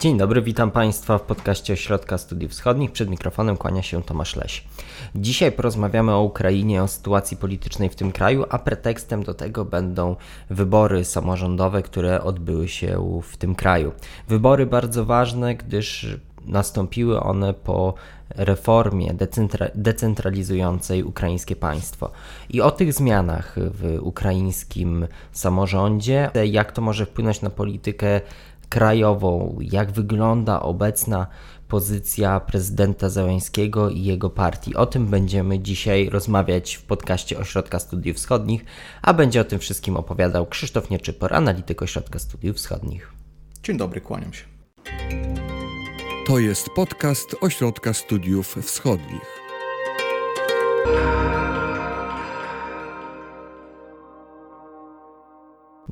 [0.00, 2.92] Dzień dobry, witam Państwa w podcaście Ośrodka Studiów Wschodnich.
[2.92, 4.64] Przed mikrofonem kłania się Tomasz Leś.
[5.14, 10.16] Dzisiaj porozmawiamy o Ukrainie, o sytuacji politycznej w tym kraju, a pretekstem do tego będą
[10.50, 13.92] wybory samorządowe, które odbyły się w tym kraju.
[14.28, 17.94] Wybory bardzo ważne, gdyż nastąpiły one po
[18.30, 22.10] reformie decentra decentralizującej ukraińskie państwo.
[22.50, 28.20] I o tych zmianach w ukraińskim samorządzie, jak to może wpłynąć na politykę
[28.70, 31.26] krajową, jak wygląda obecna
[31.68, 34.74] pozycja prezydenta Załęskiego i jego partii.
[34.74, 38.64] O tym będziemy dzisiaj rozmawiać w podcaście Ośrodka Studiów Wschodnich,
[39.02, 43.12] a będzie o tym wszystkim opowiadał Krzysztof Nieczypor, analityk Ośrodka Studiów Wschodnich.
[43.62, 44.44] Dzień dobry, kłaniam się.
[46.26, 49.40] To jest podcast Ośrodka Studiów Wschodnich.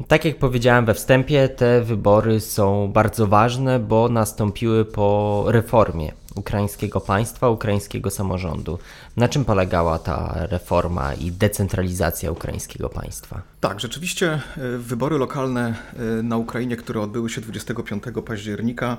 [0.06, 7.00] Tak jak powiedziałem we wstępie, te wybory są bardzo ważne, bo nastąpiły po reformie ukraińskiego
[7.00, 8.78] państwa, ukraińskiego samorządu.
[9.16, 13.42] Na czym polegała ta reforma i decentralizacja ukraińskiego państwa?
[13.60, 14.40] Tak, rzeczywiście e,
[14.78, 15.74] wybory lokalne
[16.18, 18.96] e, na Ukrainie, które odbyły się 25 października,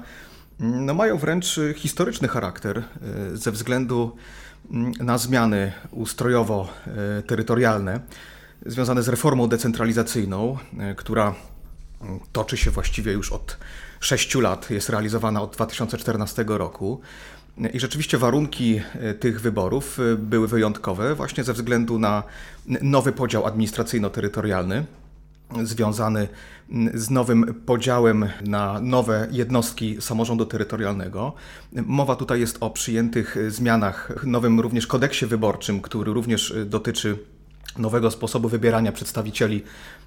[0.60, 2.84] mm, no mają wręcz historyczny charakter e,
[3.38, 4.16] ze względu
[4.72, 8.00] mm, na zmiany ustrojowo-terytorialne
[8.70, 11.36] związane z reformą decentralizacyjną, e, która
[12.02, 13.58] mm, toczy się właściwie już od
[14.00, 17.02] 6 lat, jest realizowana od 2014 roku.
[17.74, 22.24] I rzeczywiście warunki e, tych wyborów e, były wyjątkowe właśnie ze względu na
[22.82, 24.84] nowy podział administracyjno-terytorialny
[25.64, 26.28] związany
[26.94, 31.34] z nowym podziałem na nowe jednostki samorządu terytorialnego.
[31.74, 37.18] Mowa tutaj jest o przyjętych zmianach, nowym również kodeksie wyborczym, który również dotyczy
[37.78, 39.64] nowego sposobu wybierania przedstawicieli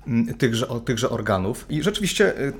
[0.06, 1.66] mm, tychże, tychże organów.
[1.70, 2.52] I rzeczywiście y,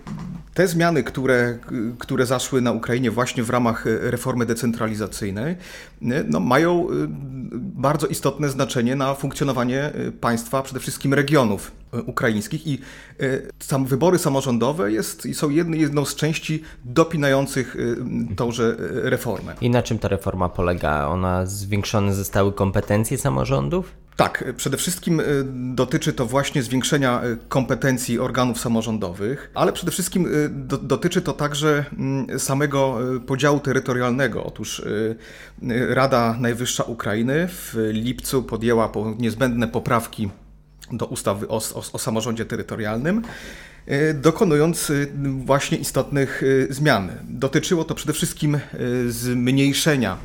[0.54, 1.58] te zmiany, które,
[1.98, 5.56] które zaszły na Ukrainie właśnie w ramach y, reformy decentralizacyjnej, y,
[6.28, 6.86] no, mają
[7.54, 11.72] bardzo istotne znaczenie na funkcjonowanie państwa, przede wszystkim regionów
[12.06, 12.78] ukraińskich i
[13.58, 17.76] sam wybory samorządowe jest, są jedną z części dopinających
[18.36, 19.54] tąże reformę.
[19.60, 21.06] I na czym ta reforma polega?
[21.06, 24.01] Ona zwiększone zostały kompetencje samorządów?
[24.16, 25.24] Tak, przede wszystkim y,
[25.74, 31.84] dotyczy to właśnie zwiększenia y, kompetencji organów samorządowych, ale przede wszystkim do, dotyczy to także
[31.98, 34.44] mm, samego podziału terytorialnego.
[34.44, 34.82] Otóż
[35.88, 40.30] Rada Najwyższa Ukrainy w lipcu podjęła niezbędne poprawki
[40.92, 43.22] do ustawy o, o, o samorządzie terytorialnym
[44.14, 44.92] dokonując
[45.44, 47.10] właśnie istotnych zmian.
[47.28, 48.58] Dotyczyło to przede wszystkim
[49.08, 50.16] zmniejszenia,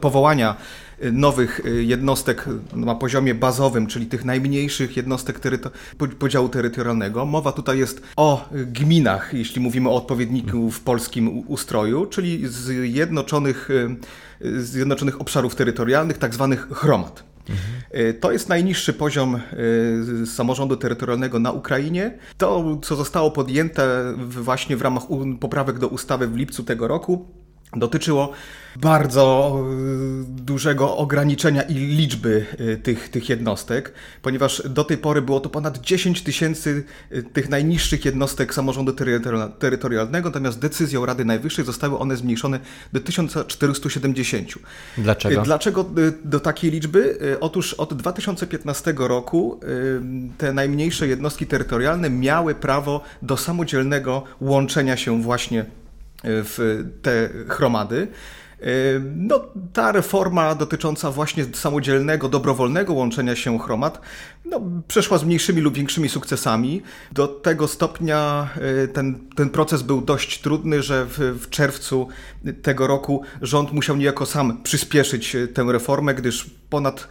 [0.00, 0.56] powołania
[1.12, 5.70] nowych y, jednostek na poziomie bazowym, czyli tych najmniejszych jednostek teryto
[6.18, 7.26] podziału terytorialnego.
[7.26, 13.70] Mowa tutaj jest o gminach, jeśli mówimy o odpowiedniku w polskim ustroju, czyli zjednoczonych,
[14.40, 17.30] y, zjednoczonych obszarów terytorialnych, tak zwanych chromad.
[17.48, 18.14] Mhm.
[18.20, 19.40] To jest najniższy poziom
[20.26, 22.18] samorządu terytorialnego na Ukrainie.
[22.38, 25.02] To, co zostało podjęte właśnie w ramach
[25.40, 27.28] poprawek do ustawy w lipcu tego roku,
[27.76, 28.32] dotyczyło
[28.76, 29.56] bardzo
[30.22, 33.92] y, dużego ograniczenia i liczby y, tych, tych jednostek,
[34.22, 38.92] ponieważ do tej pory było to ponad 10 tysięcy y, tych najniższych jednostek samorządu
[39.58, 42.60] terytorialnego, natomiast decyzją Rady Najwyższej zostały one zmniejszone
[42.92, 44.48] do 1470.
[44.98, 45.42] Dlaczego?
[45.42, 45.90] Dlaczego
[46.24, 47.18] do takiej liczby?
[47.40, 49.60] Otóż od 2015 roku
[50.38, 55.64] te najmniejsze jednostki terytorialne miały prawo do samodzielnego łączenia się właśnie
[56.24, 58.08] w te chromady.
[59.16, 59.40] No,
[59.72, 64.00] ta reforma dotycząca właśnie samodzielnego, dobrowolnego łączenia się chromad
[64.50, 66.82] no, przeszła z mniejszymi lub większymi sukcesami.
[67.12, 68.48] Do tego stopnia
[68.84, 72.08] e, ten, ten proces był dość trudny, że w, w czerwcu
[72.62, 77.08] tego roku rząd musiał niejako sam przyspieszyć e, tę reformę, gdyż ponad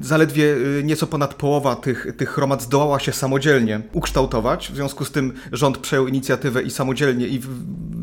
[0.00, 4.70] zaledwie y, nieco ponad połowa tych, tych chromad zdołała się samodzielnie ukształtować.
[4.72, 7.40] W związku z tym rząd przejął inicjatywę i samodzielnie i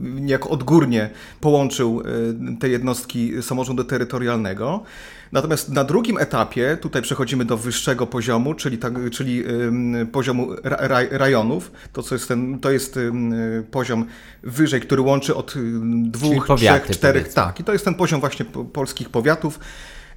[0.03, 1.09] niejako odgórnie
[1.41, 4.83] połączył y, te jednostki samorządu terytorialnego.
[5.31, 9.43] Natomiast na drugim etapie, tutaj przechodzimy do wyższego poziomu, czyli, tak, czyli
[10.11, 12.99] poziomu ra, rajonów, to, co jest ten, to jest
[13.71, 14.05] poziom
[14.43, 15.53] wyżej, który łączy od
[16.03, 17.33] dwóch, trzech, czterech.
[17.33, 19.59] Tak, i to jest ten poziom właśnie polskich powiatów.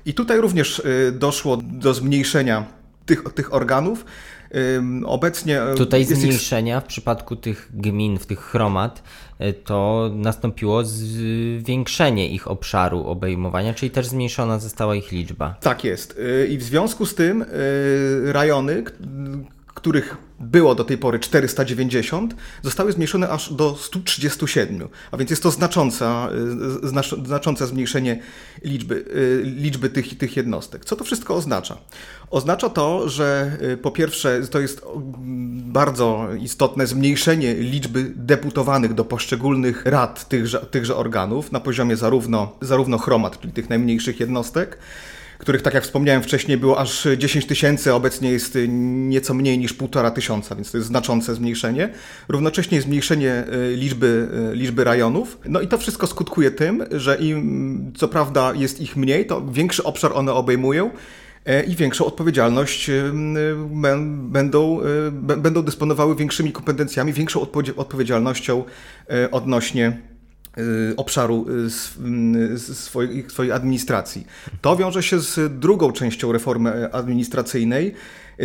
[0.06, 2.67] I tutaj również y, doszło do zmniejszenia
[3.06, 4.05] tych, tych organów.
[5.05, 5.62] Obecnie.
[5.62, 9.02] Y, tutaj zmniejszenia w przypadku tych gmin, w tych chromad,
[9.41, 15.56] y, to nastąpiło zwiększenie ich obszaru obejmowania, czyli też zmniejszona została ich liczba.
[15.61, 16.20] Tak jest.
[16.49, 17.44] I w związku z tym
[18.25, 18.85] rajony,
[19.80, 24.88] których było do tej pory 490, zostały zmniejszone aż do 137.
[25.10, 26.28] A więc jest to znacząca,
[27.24, 28.22] znaczące zmniejszenie
[28.64, 29.04] liczby,
[29.42, 30.84] liczby tych, tych jednostek.
[30.84, 31.78] Co to wszystko oznacza?
[32.30, 34.82] Oznacza to, że po pierwsze to jest
[35.56, 42.98] bardzo istotne zmniejszenie liczby deputowanych do poszczególnych rad tychże, tychże organów na poziomie zarówno, zarówno
[42.98, 44.78] chromat, czyli tych najmniejszych jednostek,
[45.40, 50.10] których, tak jak wspomniałem wcześniej, było aż 10 tysięcy, obecnie jest nieco mniej niż półtora
[50.10, 51.88] tysiąca, więc to jest znaczące zmniejszenie.
[52.28, 55.38] Równocześnie zmniejszenie e, liczby, e, liczby rajonów.
[55.44, 59.84] No i to wszystko skutkuje tym, że im, co prawda jest ich mniej, to większy
[59.84, 60.90] obszar one obejmują
[61.44, 62.90] e, i większą odpowiedzialność
[64.06, 64.81] będą,
[65.37, 67.40] będą dysponowały większymi kompetencjami, większą
[67.76, 68.64] odpowiedzialnością
[69.31, 70.09] odnośnie Y,
[70.97, 71.47] obszaru
[72.56, 74.26] y, swojej, swojej administracji.
[74.61, 77.94] To wiąże się z drugą częścią reformy administracyjnej,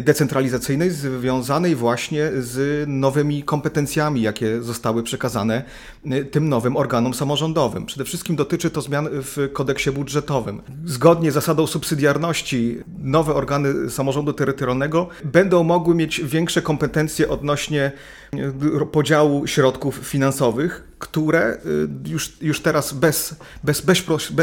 [0.01, 5.63] decentralizacyjnej związanej właśnie z nowymi kompetencjami, jakie zostały przekazane
[6.11, 7.85] y, tym nowym organom samorządowym.
[7.85, 10.61] Przede wszystkim dotyczy to zmian w kodeksie budżetowym.
[10.85, 17.91] Zgodnie z zasadą subsydiarności nowe organy samorządu terytorialnego będą mogły mieć większe kompetencje odnośnie
[18.33, 23.83] y, podziału środków finansowych, które y, już, już teraz bez, bez,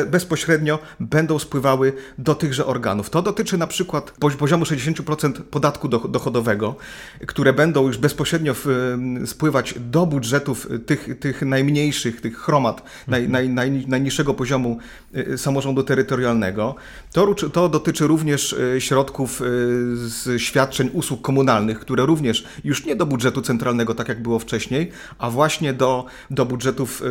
[0.06, 3.10] bezpośrednio będą spływały do tychże organów.
[3.10, 6.76] To dotyczy na przykład poziomu 60% podatku dochodowego,
[7.26, 8.54] które będą już bezpośrednio
[9.26, 14.78] spływać do budżetów tych, tych najmniejszych, tych chromad, naj, naj, naj, najniższego poziomu
[15.16, 16.74] y, samorządu terytorialnego.
[17.12, 19.44] To, to dotyczy również y, środków y,
[19.96, 24.90] z świadczeń usług komunalnych, które również już nie do budżetu centralnego, tak jak było wcześniej,
[25.18, 27.02] a właśnie do, do budżetów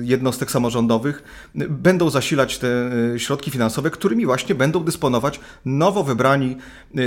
[0.00, 1.22] jednostek samorządowych
[1.54, 6.56] będą zasilać te środki finansowe, którymi właśnie będą dysponować nowo wybrani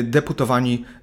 [0.03, 0.52] deputowani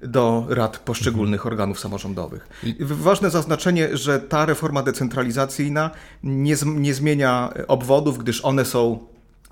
[0.01, 2.47] do rad poszczególnych organów samorządowych.
[2.79, 5.91] Ważne zaznaczenie, że ta reforma decentralizacyjna
[6.23, 8.99] nie, nie zmienia obwodów, gdyż one są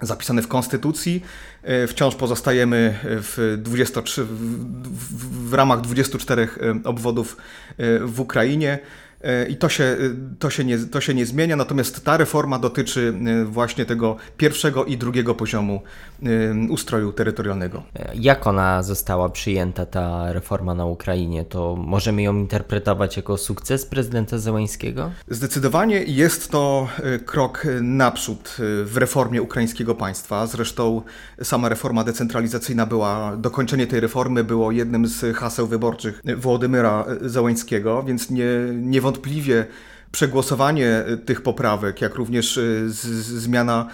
[0.01, 1.23] zapisane w Konstytucji.
[1.63, 6.47] E, wciąż pozostajemy w, 23, w, w ramach 24 e,
[6.83, 7.37] obwodów
[7.77, 8.79] e, w Ukrainie.
[9.21, 9.97] E, I to się,
[10.39, 14.85] to, się nie, to się nie zmienia, natomiast ta reforma dotyczy e, właśnie tego pierwszego
[14.85, 15.81] i drugiego poziomu
[16.23, 16.27] e,
[16.69, 17.83] ustroju terytorialnego.
[18.15, 21.45] Jak ona została przyjęta, ta reforma na Ukrainie?
[21.45, 25.11] To możemy ją interpretować jako sukces prezydenta Zełańskiego?
[25.27, 26.87] Zdecydowanie jest to
[27.25, 28.55] krok naprzód
[28.85, 30.47] w reformie ukraińskiego państwa.
[30.47, 31.01] Zresztą
[31.43, 38.29] sama reforma decentralizacyjna była, dokończenie tej reformy było jednym z haseł wyborczych Włodymyra Zełańskiego, więc
[38.29, 39.65] nie, nie niewątpliwie
[40.11, 43.87] przegłosowanie tych poprawek, jak również y, zmiana,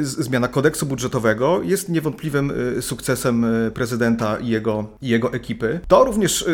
[0.00, 5.80] zmiana kodeksu budżetowego jest niewątpliwym y, sukcesem prezydenta i jego, i jego ekipy.
[5.88, 6.44] To również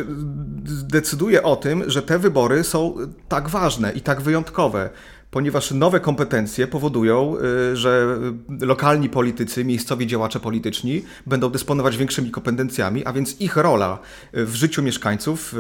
[0.66, 2.94] decyduje o tym, że te wybory są
[3.28, 4.90] tak ważne i tak wyjątkowe
[5.31, 7.37] ponieważ nowe kompetencje powodują,
[7.72, 8.19] że
[8.61, 13.99] lokalni politycy, miejscowi działacze polityczni będą dysponować większymi kompetencjami, a więc ich rola
[14.32, 15.55] w życiu mieszkańców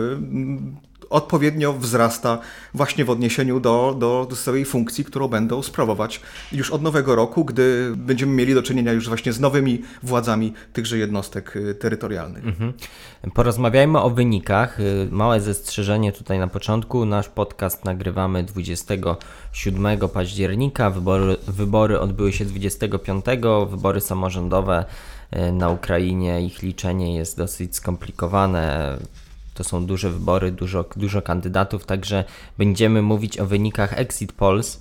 [1.10, 2.38] odpowiednio wzrasta
[2.74, 6.20] właśnie w odniesieniu do, do, do swojej funkcji, którą będą sprawować
[6.52, 10.98] już od nowego roku, gdy będziemy mieli do czynienia już właśnie z nowymi władzami tychże
[10.98, 12.46] jednostek y, terytorialnych.
[12.46, 12.72] Mhm.
[13.34, 14.80] Porozmawiajmy o wynikach.
[14.80, 17.04] Y, małe zastrzeżenie tutaj na początku.
[17.04, 20.90] Nasz podcast nagrywamy 27 października.
[20.90, 23.24] Wybory, wybory odbyły się 25.
[23.70, 24.84] Wybory samorządowe
[25.32, 28.96] y, na Ukrainie, ich liczenie jest dosyć skomplikowane
[29.54, 32.24] to są duże wybory, dużo, dużo kandydatów, także
[32.58, 34.78] będziemy mówić o wynikach exit polls.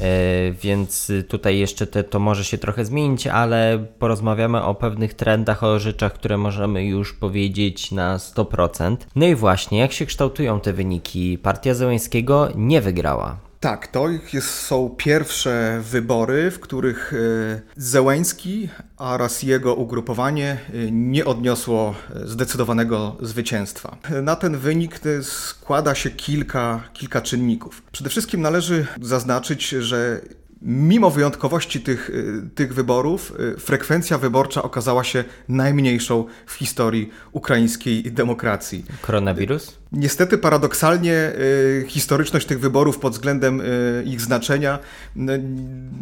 [0.00, 5.64] E, więc tutaj jeszcze te, to może się trochę zmienić, ale porozmawiamy o pewnych trendach,
[5.64, 8.96] o rzeczach, które możemy już powiedzieć na 100%.
[9.16, 11.38] No i właśnie, jak się kształtują te wyniki?
[11.38, 13.38] Partia Zełęskiego nie wygrała.
[13.66, 21.24] Tak, to jest, są pierwsze wybory, w których e, Zełęński oraz jego ugrupowanie e, nie
[21.24, 23.96] odniosło e, zdecydowanego zwycięstwa.
[24.22, 27.82] Na ten wynik składa się kilka, kilka czynników.
[27.92, 30.20] Przede wszystkim należy zaznaczyć, że
[30.62, 32.10] Mimo wyjątkowości tych,
[32.54, 38.84] tych wyborów, frekwencja wyborcza okazała się najmniejszą w historii ukraińskiej demokracji.
[39.02, 39.78] Koronawirus?
[39.96, 44.78] Niestety paradoksalnie y, historyczność tych wyborów pod względem y, ich znaczenia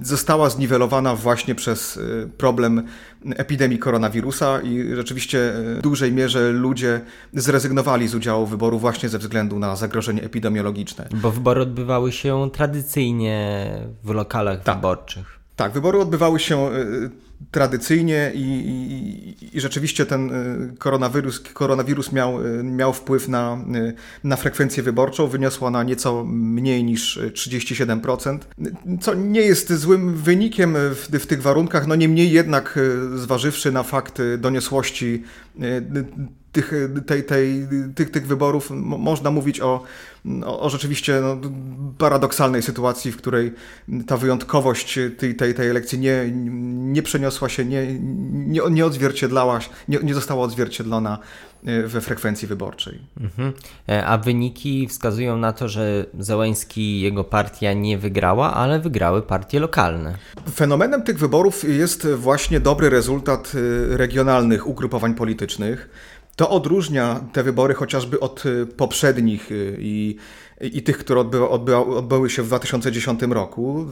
[0.02, 2.82] została zniwelowana właśnie przez y, problem
[3.36, 7.00] epidemii koronawirusa i rzeczywiście w dużej mierze ludzie
[7.32, 11.08] zrezygnowali z udziału w wyboru właśnie ze względu na zagrożenie epidemiologiczne.
[11.14, 13.66] Bo wybory odbywały się tradycyjnie
[14.04, 14.76] w lokalach tak.
[14.76, 15.38] wyborczych.
[15.56, 16.70] Tak, wybory odbywały się
[17.50, 20.30] tradycyjnie i, i, i, rzeczywiście ten
[20.78, 23.58] koronawirus, koronawirus miał, miał wpływ na,
[24.24, 28.38] na frekwencję wyborczą, wyniosła na nieco mniej niż 37%,
[29.00, 32.78] co nie jest złym wynikiem w, w tych warunkach, no niemniej jednak
[33.14, 35.22] zważywszy na fakt doniosłości
[36.54, 36.72] tych,
[37.06, 39.82] tej, tej, tych, tych wyborów można mówić o,
[40.44, 41.36] o, o rzeczywiście no,
[41.98, 43.52] paradoksalnej sytuacji, w której
[44.06, 46.30] ta wyjątkowość tej, tej, tej elekcji nie,
[46.74, 47.98] nie przeniosła się, nie,
[48.32, 51.18] nie, nie odzwierciedlała, nie, nie została odzwierciedlona
[51.64, 52.98] e, we frekwencji wyborczej.
[53.20, 53.52] Mhm.
[53.88, 59.22] E, a wyniki wskazują na to, że Załęski i jego partia nie wygrała, ale wygrały
[59.22, 60.14] partie lokalne.
[60.54, 65.88] Fenomenem tych wyborów jest właśnie dobry rezultat e, regionalnych ugrupowań politycznych.
[66.36, 70.16] To odróżnia te wybory chociażby od y, poprzednich y, i,
[70.60, 71.20] i tych, które
[71.96, 73.86] odbyły się w 2010 roku.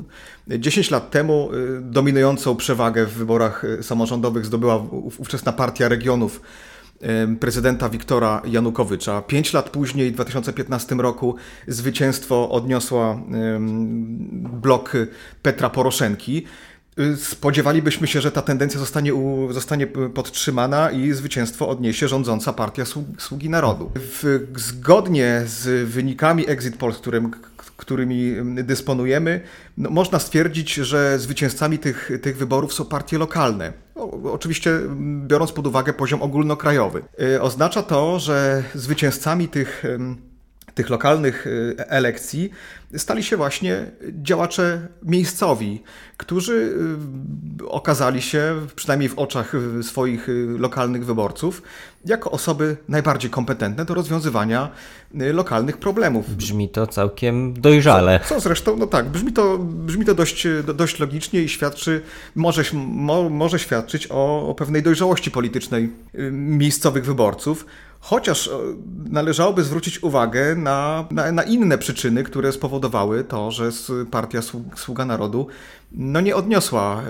[0.48, 4.76] 10 lat temu y, dominującą przewagę w wyborach samorządowych zdobyła
[5.18, 6.40] ówczesna partia regionów
[7.40, 9.22] prezydenta Wiktora Janukowycza.
[9.22, 11.36] Pięć lat później, w 2015 roku,
[11.68, 13.20] zwycięstwo odniosła
[14.62, 14.92] blok
[15.42, 16.44] Petra Poroszenki.
[16.98, 22.84] Y, spodziewalibyśmy się, że ta tendencja zostanie, u, zostanie podtrzymana i zwycięstwo odniesie rządząca partia
[23.18, 23.90] Sługi Narodu.
[23.94, 27.30] W, zgodnie z wynikami exit poll, którym,
[27.76, 29.40] którymi dysponujemy,
[29.78, 33.72] no, można stwierdzić, że zwycięzcami tych, tych wyborów są partie lokalne.
[34.32, 34.80] Oczywiście
[35.26, 37.02] biorąc pod uwagę poziom ogólnokrajowy.
[37.22, 39.84] Y, oznacza to, że zwycięzcami tych
[40.74, 42.50] tych lokalnych y, elekcji
[42.96, 43.86] stali się właśnie
[44.22, 45.82] działacze miejscowi,
[46.16, 46.76] którzy
[47.60, 51.62] y, okazali się, przynajmniej w oczach y, swoich lokalnych wyborców,
[52.04, 54.70] jako osoby najbardziej kompetentne do rozwiązywania
[55.14, 56.36] lokalnych problemów.
[56.36, 58.20] Brzmi to całkiem dojrzale.
[58.20, 62.02] Co, co zresztą, no tak, brzmi to, brzmi to dość, dość logicznie i świadczy,
[62.34, 65.90] może, mo, może świadczyć o, o pewnej dojrzałości politycznej
[66.32, 67.66] miejscowych wyborców.
[68.04, 68.50] Chociaż e,
[69.10, 73.70] należałoby zwrócić uwagę na, na, na, inne przyczyny, które spowodowały to, że
[74.10, 74.40] partia
[74.76, 75.46] Sługa Narodu
[75.92, 77.02] no nie odniosła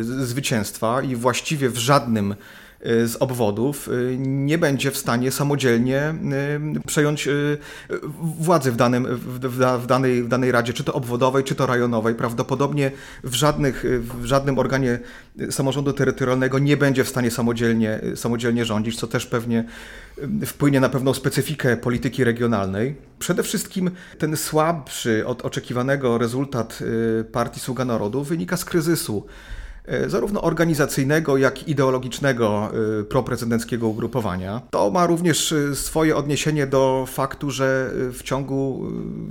[0.00, 2.34] y, zwycięstwa i właściwie w żadnym
[2.86, 3.88] Y, z obwodów
[4.18, 6.14] nie będzie w stanie samodzielnie
[6.86, 7.28] przejąć
[8.38, 12.14] władzy w, danym, w, danej, w danej radzie, czy to obwodowej, czy to rejonowej.
[12.14, 12.90] Prawdopodobnie
[13.24, 14.98] w, żadnych, w żadnym organie
[15.50, 19.64] samorządu terytorialnego nie będzie w stanie samodzielnie, samodzielnie rządzić, co też pewnie
[20.46, 22.94] wpłynie na pewną specyfikę polityki regionalnej.
[23.18, 26.78] Przede wszystkim ten słabszy od oczekiwanego rezultat
[27.32, 29.26] partii Sługa Narodu wynika z kryzysu
[30.06, 34.60] zarówno organizacyjnego, jak i ideologicznego e, proprezydenckiego ugrupowania.
[34.70, 38.90] To ma również e, swoje odniesienie do faktu, że w ciągu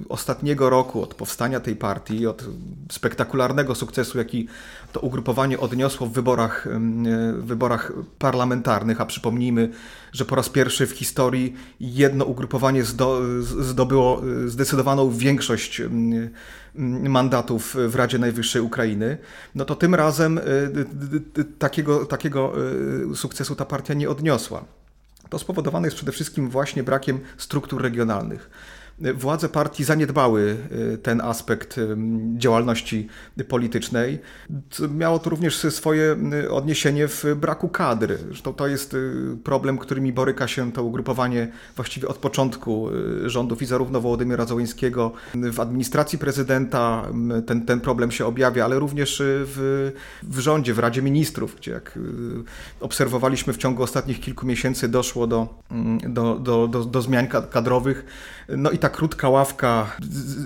[0.10, 2.46] ostatniego roku od powstania tej partii, od
[2.92, 4.48] spektakularnego sukcesu, jaki
[4.92, 6.68] to ugrupowanie odniosło w wyborach,
[7.38, 9.70] wyborach parlamentarnych, a przypomnijmy,
[10.12, 12.84] że po raz pierwszy w historii jedno ugrupowanie
[13.44, 15.82] zdobyło zdecydowaną większość
[17.10, 19.17] mandatów w Radzie Najwyższej Ukrainy,
[19.55, 22.53] no to tym razem y, y, y, takiego, takiego
[23.15, 24.65] sukcesu ta partia nie odniosła.
[25.29, 28.50] To spowodowane jest przede wszystkim właśnie brakiem struktur regionalnych
[29.00, 30.58] władze partii zaniedbały
[30.94, 31.98] y, ten aspekt y,
[32.38, 33.08] działalności
[33.48, 34.20] politycznej.
[34.90, 38.18] Miało to również swoje y, odniesienie w braku kadr.
[38.28, 38.96] Zresztą to jest
[39.44, 42.90] problem, którymi boryka się to ugrupowanie właściwie od początku
[43.25, 45.12] rządów i zarówno Wołodymyra Załońskiego
[45.52, 47.08] w administracji prezydenta
[47.46, 49.92] ten, ten problem się objawia, ale również w,
[50.24, 52.00] w rządzie, w Radzie Ministrów, gdzie jak
[52.80, 58.06] obserwowaliśmy w ciągu ostatnich kilku miesięcy doszło do, mm, do, do, do, do zmian kadrowych.
[58.50, 59.96] No i ta krótka ławka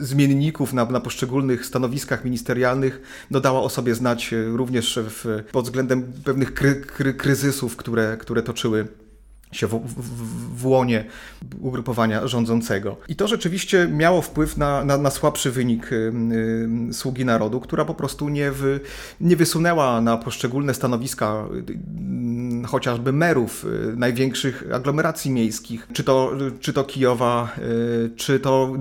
[0.02, 5.66] zmienników na, na poszczególnych stanowiskach ministerialnych no, dała o sobie znać e, również w, pod
[5.66, 8.88] względem pewnych kry, kry, kryzysów, które, które toczyły
[9.52, 11.06] się w, w, w, łonie
[11.62, 12.98] ugrupowania rządzącego.
[13.08, 16.14] I to rzeczywiście miało wpływ na, na, na słabszy wynik y,
[16.90, 18.80] y, Sługi Narodu, która po prostu nie, w,
[19.22, 21.46] nie wysunęła na poszczególne stanowiska
[22.64, 28.74] y, chociażby merów y, największych aglomeracji miejskich, czy to, czy to Kijowa, y, czy to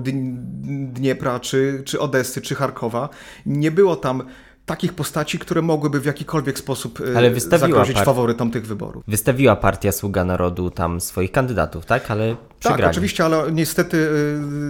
[0.93, 3.09] Dniepra, czy, czy Odessy, czy Charkowa.
[3.45, 4.23] Nie było tam
[4.69, 8.05] takich postaci, które mogłyby w jakikolwiek sposób e, Ale zagrozić par...
[8.05, 9.03] faworytom tych wyborów.
[9.07, 12.11] Wystawiła partia Sługa Narodu tam swoich kandydatów, tak?
[12.11, 12.83] Ale przegrali.
[12.83, 14.09] Tak, oczywiście, ale niestety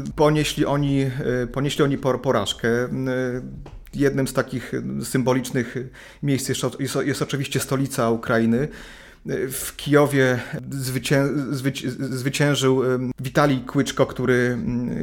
[0.08, 1.12] e, ponieśli oni, e,
[1.48, 2.70] ponieśli oni porażkę.
[3.94, 4.72] Jednym z takich
[5.04, 5.76] symbolicznych
[6.24, 6.62] miejsc jest,
[7.06, 8.68] jest, oczywiście stolica Ukrainy.
[9.52, 10.40] W Kijowie
[10.70, 12.82] zwycię, zwyci, zwyciężył
[13.20, 14.58] Witalij Kłyczko, który,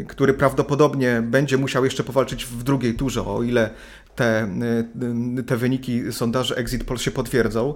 [0.09, 3.71] który prawdopodobnie będzie musiał jeszcze powalczyć w drugiej turze, o ile
[4.17, 4.49] te,
[5.47, 7.75] te wyniki sondaży Exit Poll się potwierdzą,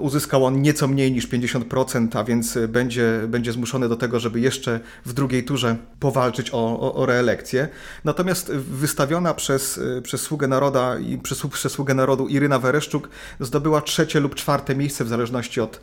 [0.00, 4.80] uzyskał on nieco mniej niż 50%, a więc będzie, będzie zmuszony do tego, żeby jeszcze
[5.06, 7.68] w drugiej turze powalczyć o, o, o reelekcję.
[8.04, 13.08] Natomiast wystawiona przez, przez Sługę Naroda i przez, przez Sługę Narodu Iryna Wereszczuk
[13.40, 15.80] zdobyła trzecie lub czwarte miejsce w zależności od,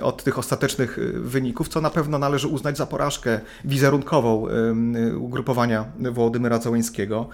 [0.00, 4.46] od tych ostatecznych wyników, co na pewno należy uznać za porażkę wizerunkową
[5.18, 7.28] ugrupowania Wołodymyra Załęskiego.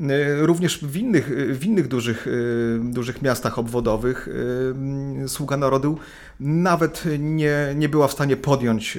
[0.00, 4.28] E, również w innych, w innych dużych, e, dużych miastach obwodowych
[5.24, 5.98] e, Sługa Narodu
[6.40, 8.98] nawet nie, nie była w stanie podjąć,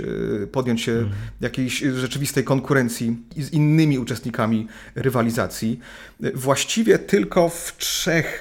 [0.52, 1.12] podjąć się mhm.
[1.42, 5.80] jakiejś rzeczywistej konkurencji z innymi uczestnikami rywalizacji.
[6.34, 8.40] Właściwie tylko w trzech,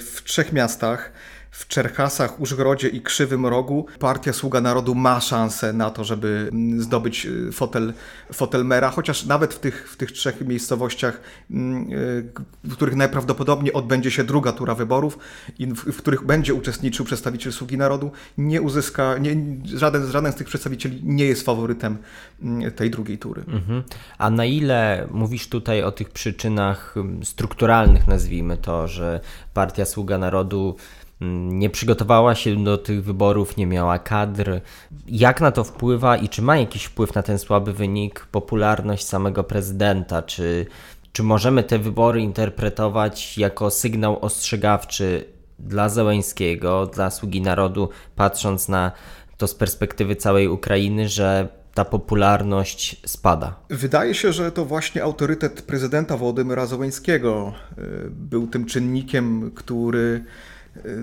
[0.00, 1.12] w trzech miastach
[1.56, 6.82] w Czerkasach, Użgrodzie i Krzywym Rogu partia Sługa Narodu ma szansę na to, żeby mm,
[6.82, 7.92] zdobyć y, fotel,
[8.32, 11.20] fotel mera, chociaż nawet w tych, w tych trzech miejscowościach,
[11.50, 12.32] mm, y,
[12.64, 15.18] w których najprawdopodobniej odbędzie się druga tura wyborów
[15.58, 20.34] i w, w których będzie uczestniczył przedstawiciel Sługi Narodu, nie uzyska, nie, żaden, żaden z
[20.34, 21.98] tych przedstawicieli nie jest faworytem
[22.42, 23.44] mm, tej drugiej tury.
[23.48, 23.82] Mhm.
[24.18, 29.20] A na ile mówisz tutaj o tych przyczynach strukturalnych, nazwijmy to, że
[29.54, 30.76] partia Sługa Narodu
[31.20, 34.60] nie przygotowała się do tych wyborów, nie miała kadr.
[35.06, 39.44] Jak na to wpływa i czy ma jakiś wpływ na ten słaby wynik popularność samego
[39.44, 40.22] prezydenta?
[40.22, 40.66] Czy,
[41.12, 45.24] czy możemy te wybory interpretować jako sygnał ostrzegawczy
[45.58, 48.92] dla Zełęńskiego, dla sługi narodu, patrząc na
[49.36, 53.54] to z perspektywy całej Ukrainy, że ta popularność spada.
[53.70, 60.24] Wydaje się, że to właśnie autorytet prezydenta Wołodymyra Zełęńskiego y, był tym czynnikiem, który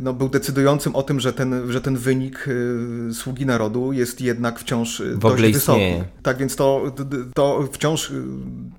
[0.01, 4.60] no, był decydującym o tym, że ten, że ten wynik y, sługi narodu jest jednak
[4.60, 6.03] wciąż y, w dość wysoki.
[6.24, 6.94] Tak więc to,
[7.36, 8.24] to wciąż y,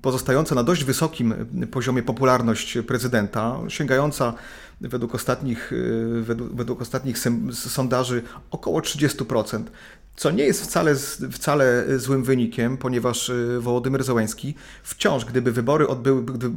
[0.01, 1.33] pozostająca na dość wysokim
[1.71, 4.33] poziomie popularność prezydenta, sięgająca
[4.81, 5.71] według ostatnich,
[6.21, 7.17] według, według ostatnich
[7.51, 8.21] sondaży
[8.51, 9.63] około 30%,
[10.15, 10.95] co nie jest wcale,
[11.31, 16.51] wcale złym wynikiem, ponieważ Wołodymyr Zełenski wciąż, gdyby wybory, odbyły, gdyby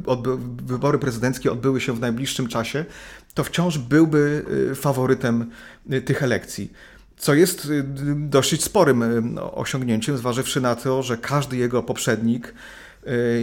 [0.65, 2.85] wybory prezydenckie odbyły się w najbliższym czasie,
[3.33, 5.51] to wciąż byłby y, faworytem
[5.93, 6.71] y, tych elekcji.
[7.17, 7.83] Co jest y,
[8.15, 9.03] dosyć sporym
[9.51, 12.53] osiągnięciem, zważywszy na to, że każdy jego poprzednik,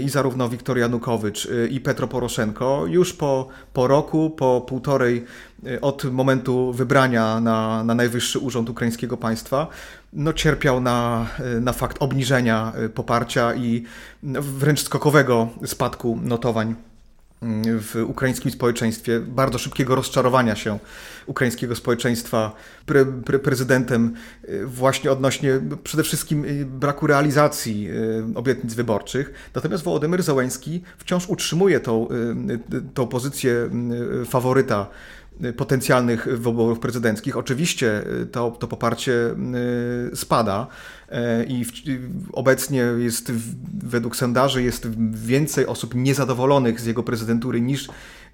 [0.04, 5.24] i zarówno Wiktor Janukowycz i Petro Poroszenko już po, po roku, po półtorej
[5.80, 9.68] od momentu wybrania na, na najwyższy urząd ukraińskiego państwa,
[10.16, 11.26] no cierpiał na,
[11.60, 13.84] na fakt obniżenia poparcia i
[14.22, 16.74] wręcz skokowego spadku notowań
[17.80, 20.78] w ukraińskim społeczeństwie, bardzo szybkiego rozczarowania się
[21.26, 22.52] ukraińskiego społeczeństwa
[22.86, 24.14] pre, pre, prezydentem
[24.48, 29.50] y, właśnie odnośnie przede wszystkim y, braku realizacji y, obietnic wyborczych.
[29.54, 32.08] Natomiast Wołodymyr Załęski wciąż utrzymuje tą,
[32.94, 33.70] tą pozycję
[34.26, 34.86] faworyta
[35.56, 37.36] potencjalnych wyborów prezydenckich.
[37.36, 39.12] Oczywiście to, to poparcie
[40.14, 40.66] spada
[41.48, 41.70] i w,
[42.32, 43.32] obecnie jest
[43.84, 47.88] według sondaży jest więcej osób niezadowolonych z jego prezydentury niż,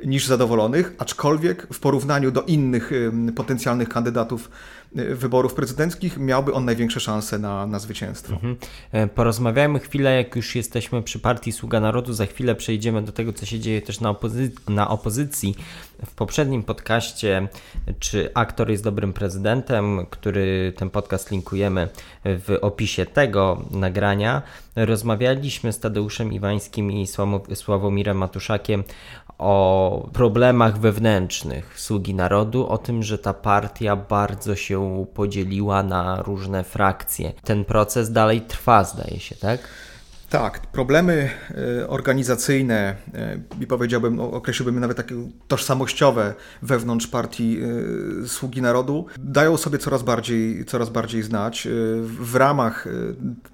[0.05, 2.91] niż zadowolonych, aczkolwiek w porównaniu do innych
[3.37, 8.33] potencjalnych kandydatów y, wyborów prezydenckich miałby on największe szanse na, na zwycięstwo.
[8.33, 8.57] Mhm.
[8.93, 13.33] E, porozmawiajmy chwilę, jak już jesteśmy przy partii Sługa Narodu, za chwilę przejdziemy do tego,
[13.33, 15.57] co się dzieje też na, opozy na opozycji.
[16.07, 17.49] W poprzednim podcaście,
[17.99, 21.89] czy aktor jest dobrym prezydentem, który ten podcast linkujemy
[22.25, 24.43] w opisie tego nagrania,
[24.77, 27.07] rozmawialiśmy z Tadeuszem Iwańskim i
[27.55, 28.85] Sławomirem Matuszakiem
[29.38, 36.64] o problemach wewnętrznych sługi narodu, o tym, że ta partia bardzo się podzieliła na różne
[36.64, 37.33] frakcje.
[37.45, 39.61] Ten proces dalej trwa, zdaje się, tak?
[40.33, 41.31] Tak, problemy
[41.81, 45.14] e, organizacyjne e, i powiedziałbym, określiłbym nawet takie
[45.49, 47.59] tożsamościowe wewnątrz partii
[48.25, 51.68] e, Sługi Narodu dają sobie coraz bardziej, coraz bardziej znać.
[52.03, 52.88] W ramach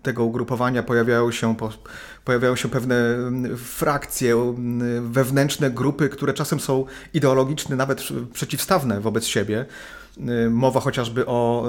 [0.03, 1.57] tego ugrupowania pojawiają się,
[2.25, 3.19] pojawiają się pewne
[3.57, 4.55] frakcje,
[5.03, 9.67] wewnętrzne grupy, które czasem są ideologiczne, nawet przeciwstawne wobec siebie.
[10.51, 11.69] Mowa chociażby o,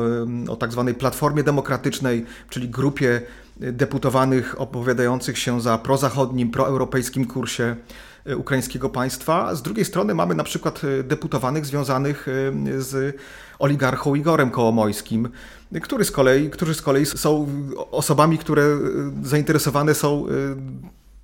[0.50, 3.22] o tak zwanej Platformie Demokratycznej, czyli grupie
[3.60, 7.76] deputowanych opowiadających się za prozachodnim, proeuropejskim kursie
[8.26, 9.56] e, ukraińskiego państwa.
[9.56, 12.32] Z drugiej strony mamy na przykład e, deputowanych związanych e,
[12.82, 13.18] z
[13.60, 15.30] oligarchą Igorem Kołomojskim,
[15.82, 17.48] który z kolei, którzy z kolei są
[17.92, 18.64] osobami, które
[19.24, 20.26] zainteresowane są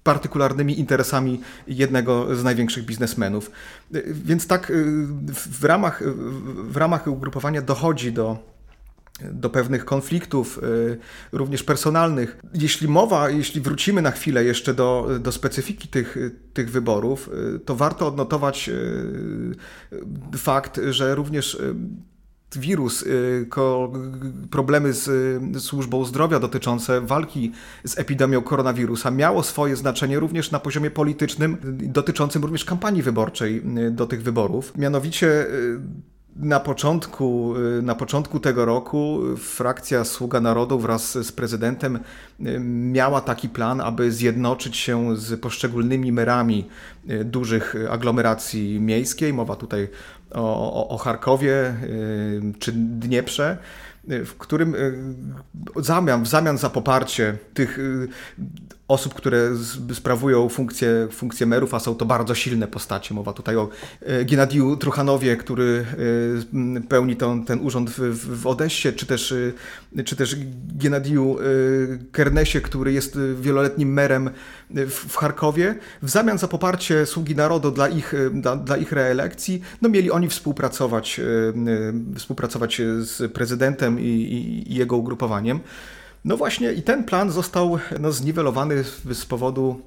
[0.04, 3.52] partykularnymi interesami jednego z największych biznesmenów.
[4.06, 4.72] Więc tak
[5.36, 6.04] w ramach,
[6.70, 8.55] w ramach ugrupowania dochodzi do
[9.32, 10.60] do pewnych konfliktów,
[11.32, 12.38] również personalnych.
[12.54, 16.18] Jeśli mowa, jeśli wrócimy na chwilę jeszcze do, do specyfiki tych,
[16.54, 17.30] tych wyborów,
[17.66, 18.70] to warto odnotować
[20.38, 21.58] fakt, że również
[22.56, 23.48] wirus, y,
[24.52, 27.52] problemy z służbą zdrowia dotyczące walki
[27.84, 33.92] z epidemią koronawirusa miało swoje znaczenie również na poziomie politycznym, dotyczącym również kampanii wyborczej y,
[33.92, 34.78] do tych wyborów.
[34.78, 35.80] Mianowicie y,
[36.36, 42.00] na początku, na początku tego roku frakcja Sługa Narodu wraz z prezydentem
[42.92, 46.68] miała taki plan, aby zjednoczyć się z poszczególnymi merami
[47.26, 49.34] dużych aglomeracji miejskiej.
[49.34, 49.88] Mowa tutaj
[50.32, 51.76] o, o, o Charkowie
[52.60, 53.58] czy Dnieprze,
[54.08, 54.76] w którym
[55.76, 57.80] zamian, w zamian za poparcie tych
[58.88, 59.52] osób, które
[59.94, 63.14] sprawują funkcję, funkcję merów, a są to bardzo silne postacie.
[63.14, 63.70] Mowa tutaj o
[64.26, 65.86] Gennadiu Truchanowie, który
[66.90, 69.34] pełni ten, ten urząd w, w Odessie, czy też,
[70.06, 70.36] czy też
[70.76, 71.38] Gennadiu
[72.12, 74.30] Kernesie, który jest wieloletnim merem
[74.70, 75.76] w, w Charkowie.
[76.02, 80.30] W zamian za poparcie sługi narodu dla ich, dla, dla ich reelekcji, no mieli oni
[80.30, 81.22] współpracować,
[82.16, 85.60] współpracować z prezydentem i, i, i jego ugrupowaniem.
[86.26, 89.82] No właśnie i ten plan został no, zniwelowany z powodu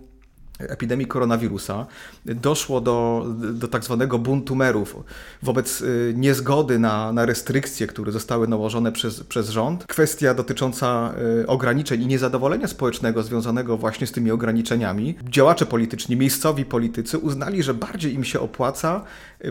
[0.58, 1.86] epidemii koronawirusa
[2.24, 4.96] doszło do, do tak zwanego buntu merów
[5.42, 9.86] wobec y, niezgody na, na restrykcje, które zostały nałożone przez, przez rząd.
[9.86, 15.14] Kwestia dotycząca y, ograniczeń i niezadowolenia społecznego związanego właśnie z tymi ograniczeniami.
[15.24, 19.04] Działacze polityczni, miejscowi politycy uznali, że bardziej im się opłaca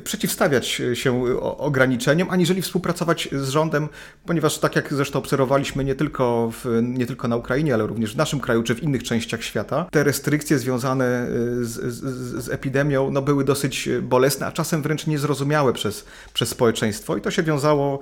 [0.03, 3.89] przeciwstawiać się ograniczeniom, aniżeli współpracować z rządem,
[4.25, 8.17] ponieważ tak jak zresztą obserwowaliśmy nie tylko, w, nie tylko na Ukrainie, ale również w
[8.17, 11.27] naszym kraju czy w innych częściach świata, te restrykcje związane
[11.61, 17.17] z, z, z, epidemią no, były dosyć bolesne, a czasem wręcz niezrozumiałe przez, przez społeczeństwo
[17.17, 17.99] i to się wiązało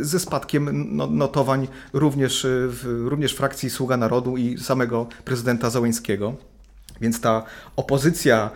[0.00, 6.34] ze spadkiem no, notowań również, w, również frakcji Sługa Narodu i samego prezydenta Załęskiego.
[7.00, 7.42] Więc ta
[7.76, 8.50] opozycja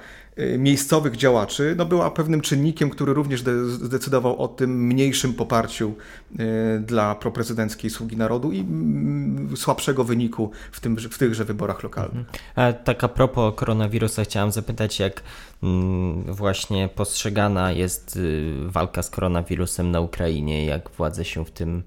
[0.59, 5.95] miejscowych działaczy no była pewnym czynnikiem, który również zdecydował o tym mniejszym poparciu
[6.40, 12.27] y, dla proprezydenckiej sługi narodu i mm, słabszego wyniku w, tym, w tychże wyborach lokalnych.
[12.55, 12.75] Mhm.
[12.85, 15.23] Tak a propos koronawirusa chciałem zapytać, jak
[15.62, 21.83] mm, właśnie postrzegana jest y, walka z koronawirusem na Ukrainie, jak władze się w tym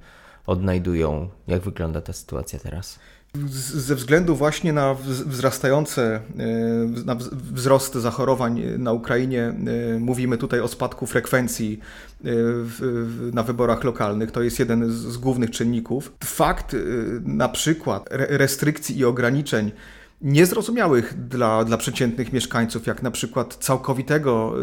[0.48, 3.00] odnajdują, jak wygląda ta sytuacja teraz?
[3.74, 4.96] Ze względu właśnie na
[5.26, 6.46] wzrastające, e,
[7.06, 7.16] na
[7.54, 11.80] wzrost zachorowań na Ukrainie, e, mówimy tutaj o spadku frekwencji
[12.26, 12.30] e,
[13.34, 14.32] na wyborach lokalnych.
[14.32, 16.14] To jest jeden z głównych czynników.
[16.24, 16.76] Fakt
[17.24, 19.72] na przykład restrykcji i ograniczeń
[20.22, 24.54] niezrozumiałych dla, dla przeciętnych mieszkańców, jak na przykład całkowitego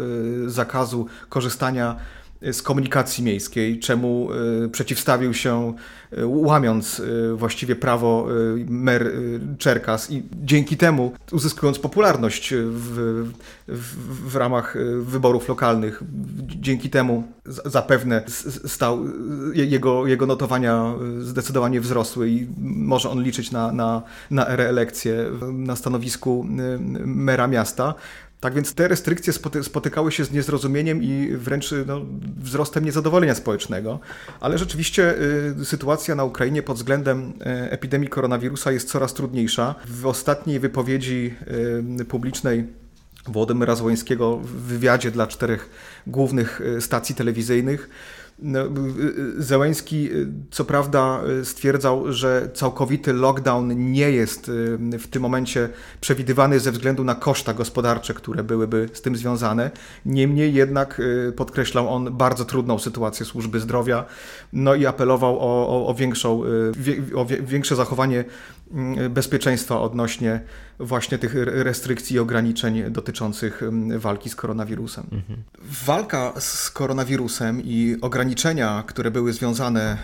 [0.47, 2.22] zakazu korzystania z
[2.63, 4.29] komunikacji miejskiej, czemu
[4.65, 5.73] e, przeciwstawił się,
[6.11, 8.27] e, łamiąc e, właściwie prawo
[8.67, 9.11] mer
[9.57, 13.23] Czerkas i dzięki temu uzyskując popularność w,
[13.67, 16.03] w, w ramach wyborów lokalnych,
[16.45, 18.23] dzięki temu zapewne
[18.65, 19.05] stał,
[19.53, 24.01] jego, jego notowania zdecydowanie wzrosły i może on liczyć na, na,
[24.31, 26.45] na reelekcję na stanowisku
[27.05, 27.95] mera miasta.
[28.43, 32.01] Tak więc te restrykcje spotykały się z niezrozumieniem i wręcz no,
[32.37, 33.99] wzrostem niezadowolenia społecznego,
[34.39, 35.15] ale rzeczywiście
[35.61, 39.75] y, sytuacja na Ukrainie pod względem y, epidemii koronawirusa jest coraz trudniejsza.
[39.85, 41.33] W ostatniej wypowiedzi
[42.01, 42.67] y, publicznej
[43.27, 45.69] Włodymyra Złońskiego w wywiadzie dla czterech
[46.07, 47.89] głównych y, stacji telewizyjnych
[49.37, 54.51] Zełęński y, co prawda stwierdzał, że całkowity lockdown nie jest
[54.99, 55.69] w tym momencie
[56.01, 59.71] przewidywany ze względu na koszta gospodarcze, które byłyby z tym związane.
[60.05, 61.01] Niemniej jednak
[61.35, 64.05] podkreślał on bardzo trudną sytuację służby zdrowia,
[64.53, 66.41] no i apelował o, o, o większą,
[67.15, 68.25] o większe zachowanie
[69.09, 70.41] bezpieczeństwa odnośnie
[70.79, 75.03] właśnie tych restrykcji i ograniczeń dotyczących mm, walki z koronawirusem.
[75.11, 75.43] Mhm.
[75.85, 79.97] Walka z koronawirusem i ograniczenia, które były związane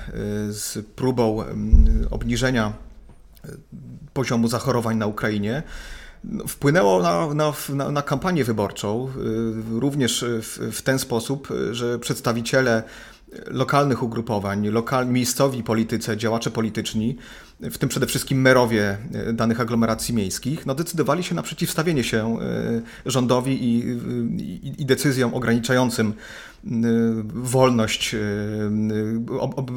[0.49, 2.73] y, z próbą mm, obniżenia
[3.45, 3.49] y,
[4.13, 5.63] poziomu zachorowań na Ukrainie,
[6.23, 7.33] no, wpłynęło na,
[7.73, 9.09] na, na, kampanię wyborczą,
[9.75, 12.83] y, również w, w ten sposób, że przedstawiciele
[13.47, 17.17] lokalnych ugrupowań, lokal, miejscowi politycy, działacze polityczni,
[17.59, 22.37] w tym przede wszystkim merowie e, danych aglomeracji miejskich, no decydowali się na przeciwstawienie się
[22.41, 23.79] e, rządowi i,
[24.37, 26.13] i, i decyzjom ograniczającym
[26.65, 26.69] e,
[27.25, 28.15] wolność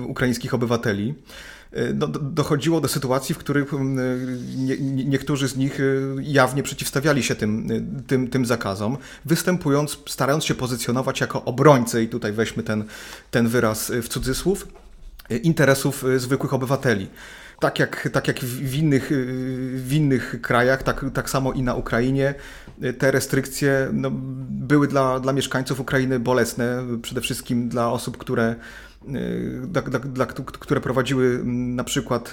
[0.07, 1.15] ukraińskich obywateli.
[1.73, 3.73] E, no, dochodziło do sytuacji, w których
[4.57, 5.83] nie, niektórzy z nich e,
[6.21, 12.09] jawnie przeciwstawiali się tym, e, tym, tym zakazom, występując, starając się pozycjonować jako obrońcy, i
[12.09, 12.85] tutaj weźmy ten,
[13.31, 14.69] ten wyraz w cudzysłów,
[15.43, 17.09] interesów zwykłych obywateli.
[17.61, 19.11] Tak jak, tak jak w, innych,
[19.77, 22.35] w innych krajach, tak, tak samo i na Ukrainie,
[22.99, 24.11] te restrykcje no,
[24.51, 28.55] były dla, dla mieszkańców Ukrainy bolesne, przede wszystkim dla osób, które,
[29.67, 32.33] dla, dla, dla, które prowadziły na przykład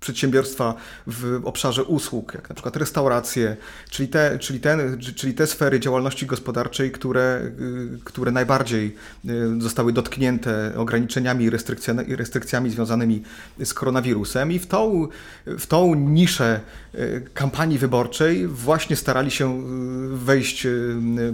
[0.00, 0.74] przedsiębiorstwa
[1.06, 3.56] w obszarze usług, jak na przykład restauracje,
[3.90, 9.92] czyli te, czyli ten, czyli te sfery działalności gospodarczej, które, y, które najbardziej y, zostały
[9.92, 13.22] dotknięte ograniczeniami i restrykcjami, restrykcjami związanymi
[13.64, 14.52] z koronawirusem.
[14.52, 15.08] I w tą,
[15.46, 16.60] w tą niszę
[16.94, 19.62] y, kampanii wyborczej właśnie starali się
[20.08, 20.66] wejść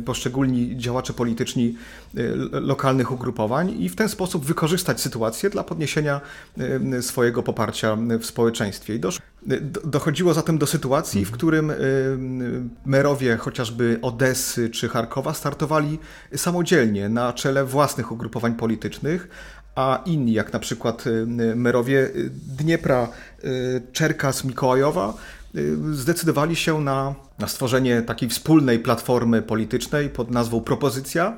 [0.04, 1.76] poszczególni działacze polityczni
[2.52, 6.20] lokalnych ugrupowań i w ten sposób wykorzystać sytuację dla podniesienia
[7.00, 8.94] swojego poparcia w społeczeństwie społeczeństwie.
[8.94, 9.18] I dosz,
[9.84, 11.76] dochodziło zatem do sytuacji, w którym y,
[12.86, 15.98] merowie chociażby Odessy czy Charkowa startowali
[16.36, 19.28] samodzielnie na czele własnych ugrupowań politycznych,
[19.74, 22.10] a inni, jak na przykład y, merowie
[22.58, 23.08] Dniepra,
[23.44, 25.14] y, Czerkas, Mikołajowa,
[25.92, 31.36] zdecydowali się na, na stworzenie takiej wspólnej platformy politycznej pod nazwą Propozycja,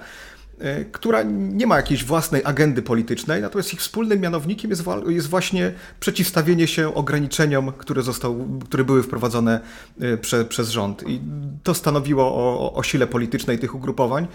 [0.92, 6.66] która nie ma jakiejś własnej agendy politycznej, natomiast ich wspólnym mianownikiem jest, jest właśnie przeciwstawienie
[6.66, 9.60] się ograniczeniom, które, został, które były wprowadzone
[10.00, 11.04] e, prze, przez rząd.
[11.08, 11.20] I
[11.62, 14.26] to stanowiło o, o sile politycznej tych ugrupowań.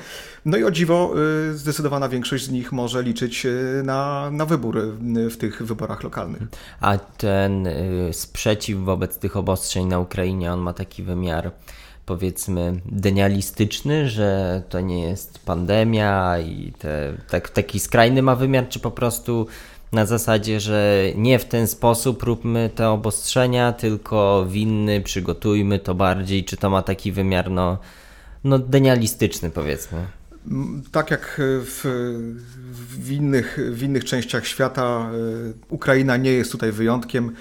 [0.46, 1.14] No i o dziwo,
[1.50, 3.48] e, zdecydowana większość z nich może liczyć
[3.84, 4.82] na, na wybór
[5.30, 6.42] w tych wyborach lokalnych.
[6.82, 7.68] A ten
[8.12, 11.52] sprzeciw wobec tych obostrzeń na Ukrainie, on ma taki wymiar
[12.06, 18.80] powiedzmy denialistyczny, że to nie jest pandemia i te, tak, taki skrajny ma wymiar, czy
[18.80, 19.48] po prostu
[19.92, 25.96] na zasadzie, że nie w ten sposób róbmy te obostrzenia, tylko w inny przygotujmy to
[25.96, 27.78] bardziej, czy to ma taki wymiar no,
[28.44, 30.06] no denialistyczny powiedzmy.
[30.92, 31.82] Tak jak w,
[33.00, 37.36] w, innych, w innych częściach świata, e, Ukraina nie jest tutaj wyjątkiem.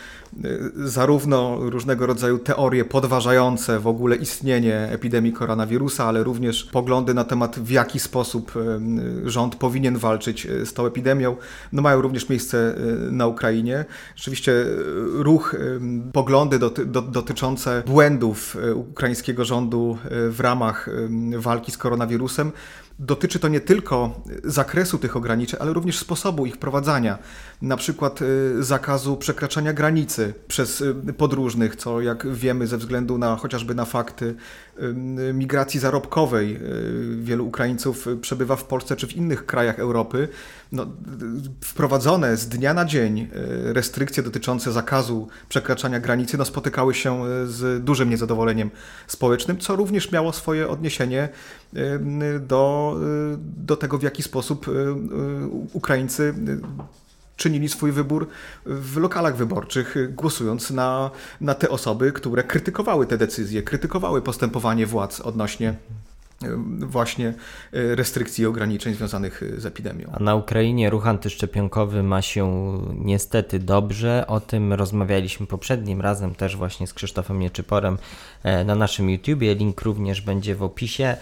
[0.45, 7.25] E, zarówno różnego rodzaju teorie podważające w ogóle istnienie epidemii koronawirusa, ale również poglądy na
[7.25, 11.37] temat, w jaki sposób e, rząd powinien walczyć z tą epidemią,
[11.73, 12.75] no mają również miejsce
[13.11, 13.85] na Ukrainie.
[14.16, 14.53] Rzeczywiście
[15.12, 15.57] ruch,
[16.12, 19.99] poglądy doty, do, dotyczące błędów ukraińskiego rządu
[20.31, 20.90] w ramach
[21.38, 22.53] walki z koronawirusem
[22.99, 27.18] dotyczy to nie tylko zakresu tych ograniczeń, ale również sposobu ich wprowadzania.
[27.62, 33.37] Na przykład y, zakazu przekraczania granicy przez y, podróżnych, co jak wiemy ze względu na
[33.37, 34.35] chociażby na fakty
[35.29, 36.61] y, migracji zarobkowej
[37.20, 40.29] wielu Ukraińców przebywa w Polsce czy w innych krajach Europy.
[40.72, 40.87] No,
[41.64, 43.29] wprowadzone z dnia na dzień
[43.64, 48.70] restrykcje dotyczące zakazu przekraczania granicy no, spotykały się z dużym niezadowoleniem
[49.07, 51.29] społecznym, co również miało swoje odniesienie
[52.40, 52.96] do,
[53.57, 54.66] do tego, w jaki sposób
[55.72, 56.35] Ukraińcy
[57.37, 58.29] czynili swój wybór
[58.66, 65.21] w lokalach wyborczych, głosując na, na te osoby, które krytykowały te decyzje, krytykowały postępowanie władz
[65.21, 65.75] odnośnie
[66.78, 67.28] właśnie
[67.72, 70.11] e, restrykcji i ograniczeń związanych z epidemią.
[70.12, 74.24] A na Ukrainie ruch antyszczepionkowy ma się niestety dobrze.
[74.26, 77.98] O tym rozmawialiśmy poprzednim razem też właśnie z Krzysztofem Nieczyporem
[78.42, 79.55] e, na naszym YouTubie.
[79.55, 81.16] Link również będzie w opisie.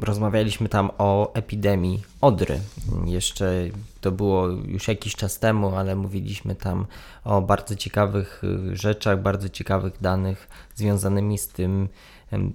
[0.00, 2.58] Rozmawialiśmy tam o epidemii Odry.
[3.04, 3.52] Jeszcze
[4.00, 6.86] to było już jakiś czas temu, ale mówiliśmy tam
[7.24, 11.88] o bardzo ciekawych y, rzeczach, bardzo ciekawych danych związanymi z tym,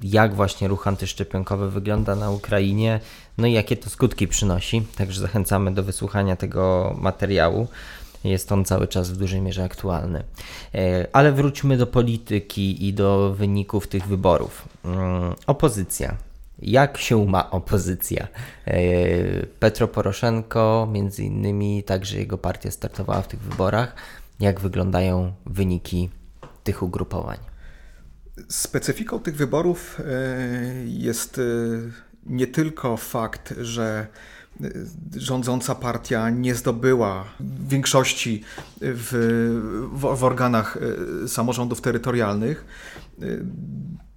[0.04, 3.00] jak właśnie ruch antyszczepionkowy wygląda na Ukrainie,
[3.38, 4.82] no i jakie to skutki przynosi.
[4.96, 7.68] Także zachęcamy do wysłuchania tego materiału.
[8.24, 10.24] Jest on cały czas w dużej mierze aktualny.
[10.76, 14.70] E, ale wróćmy do polityki i do wyników tych wyborów.
[14.86, 16.16] Mm, opozycja.
[16.62, 18.28] Jak się ma opozycja?
[18.66, 18.78] E,
[19.46, 23.96] Petro Poroszenko, między innymi, także jego partia startowała w tych wyborach.
[24.40, 26.10] Jak wyglądają wyniki
[26.64, 27.49] tych ugrupowań?
[28.48, 30.04] Specyfiką tych wyborów e,
[30.86, 31.42] jest e,
[32.26, 34.08] nie tylko fakt, że
[34.62, 34.70] e,
[35.16, 37.26] rządząca partia nie zdobyła
[37.68, 38.44] większości
[38.82, 39.12] w,
[39.94, 40.78] w, organach
[41.28, 42.66] samorządów terytorialnych,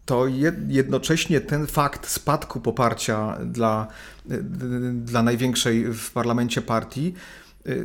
[0.04, 0.26] to
[0.68, 3.87] jednocześnie ten fakt spadku poparcia dla,
[4.92, 7.14] dla największej w parlamencie partii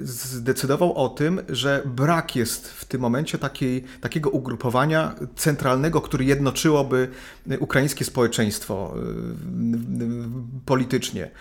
[0.02, 7.08] zdecydował o tym, że brak jest w tym momencie takiej, takiego ugrupowania centralnego, które jednoczyłoby
[7.60, 11.32] ukraińskie społeczeństwo y, politycznie.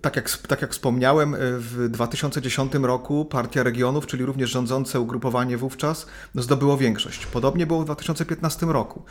[0.00, 6.06] Tak jak, tak jak wspomniałem, w 2010 roku Partia Regionów, czyli również rządzące ugrupowanie wówczas,
[6.34, 7.26] zdobyło większość.
[7.26, 9.02] Podobnie było w 2015 roku.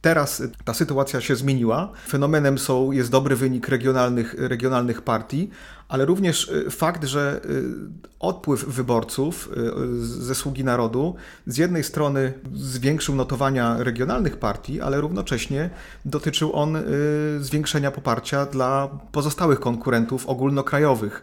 [0.00, 1.92] Teraz ta sytuacja się zmieniła.
[2.08, 5.50] Fenomenem są, jest dobry wynik regionalnych, regionalnych partii,
[5.88, 7.64] ale również y, fakt, że y,
[8.20, 11.14] odpływ wyborców y, ze sługi narodu
[11.46, 15.70] z jednej strony zwiększył notowania regionalnych partii, ale równocześnie
[16.04, 16.78] dotyczył on
[17.40, 21.22] zwiększenia poparcia dla pozostałych konkurentów ogólnokrajowych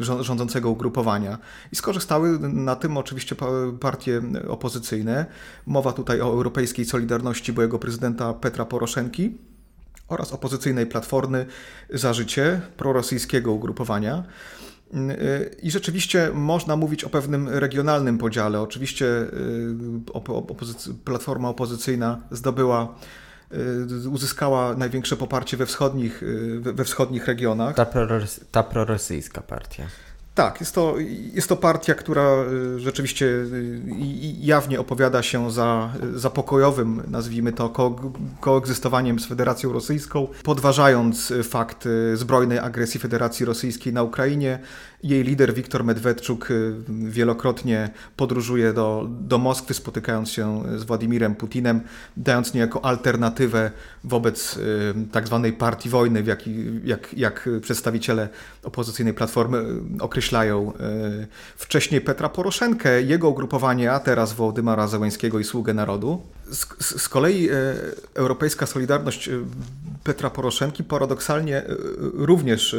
[0.00, 1.38] rządzącego ugrupowania.
[1.72, 3.36] I skorzystały na tym oczywiście
[3.80, 5.26] partie opozycyjne.
[5.66, 9.38] Mowa tutaj o Europejskiej Solidarności byłego prezydenta Petra Poroszenki
[10.08, 11.46] oraz opozycyjnej Platformy
[11.90, 14.24] za Życie, prorosyjskiego ugrupowania.
[15.62, 18.60] I rzeczywiście można mówić o pewnym regionalnym podziale.
[18.60, 19.06] Oczywiście
[20.48, 23.27] opozyc Platforma opozycyjna zdobyła Y,
[24.10, 27.76] uzyskała największe poparcie we wschodnich, y, we wschodnich regionach.
[27.76, 29.86] Ta, prorosy, ta prorosyjska partia.
[30.34, 30.94] Tak, jest to,
[31.32, 32.44] jest to partia, która
[32.76, 33.26] y, rzeczywiście
[34.40, 41.88] jawnie opowiada się za, za pokojowym, nazwijmy to, ko koegzystowaniem z Federacją Rosyjską, podważając fakt
[42.14, 44.58] zbrojnej agresji Federacji Rosyjskiej na Ukrainie,
[45.02, 51.80] jej lider Wiktor Medwedczuk y, wielokrotnie podróżuje do, do Moskwy, spotykając się z Władimirem Putinem,
[52.16, 53.70] dając niejako alternatywę
[54.04, 54.60] wobec y,
[55.12, 56.44] tak zwanej partii wojny, jak,
[56.84, 58.28] jak, jak przedstawiciele
[58.62, 60.72] opozycyjnej platformy y, określają
[61.56, 66.22] wcześniej Petra Poroszenkę, jego ugrupowanie, a teraz Wołodymara Zełęńskiego i Sługę Narodu.
[66.50, 66.66] Z,
[67.02, 67.48] z kolei
[68.14, 69.30] Europejska Solidarność
[70.04, 71.62] Petra Poroszenki paradoksalnie
[72.14, 72.76] również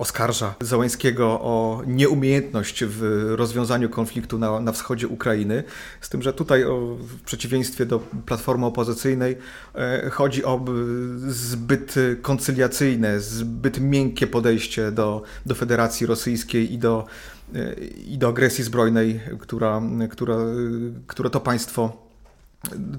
[0.00, 5.64] oskarża Załańskiego o nieumiejętność w rozwiązaniu konfliktu na, na wschodzie Ukrainy,
[6.00, 9.36] z tym, że tutaj o, w przeciwieństwie do platformy opozycyjnej
[9.74, 10.64] e, chodzi o
[11.26, 17.06] zbyt koncyliacyjne, zbyt miękkie podejście do, do Federacji Rosyjskiej i do,
[17.54, 17.74] e,
[18.06, 20.36] i do agresji zbrojnej, która, która,
[21.06, 22.10] które to państwo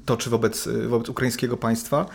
[0.06, 2.06] toczy wobec, wobec ukraińskiego państwa.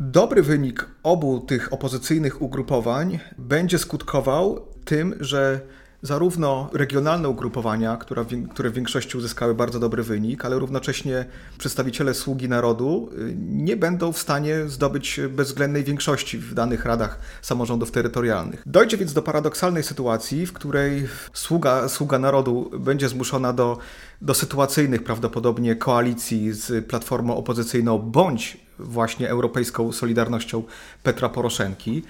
[0.00, 5.60] Dobry wynik obu tych opozycyjnych ugrupowań będzie skutkował tym, że
[6.02, 11.24] zarówno regionalne ugrupowania, które, które w większości uzyskały bardzo dobry wynik, ale równocześnie
[11.58, 17.90] przedstawiciele sługi narodu y, nie będą w stanie zdobyć bezwzględnej większości w danych radach samorządów
[17.90, 18.62] terytorialnych.
[18.66, 23.78] Dojdzie więc do paradoksalnej sytuacji, w której sługa, sługa narodu będzie zmuszona do,
[24.22, 30.62] do sytuacyjnych prawdopodobnie koalicji z platformą opozycyjną bądź właśnie europejską solidarnością
[31.02, 32.02] Petra Poroszenki.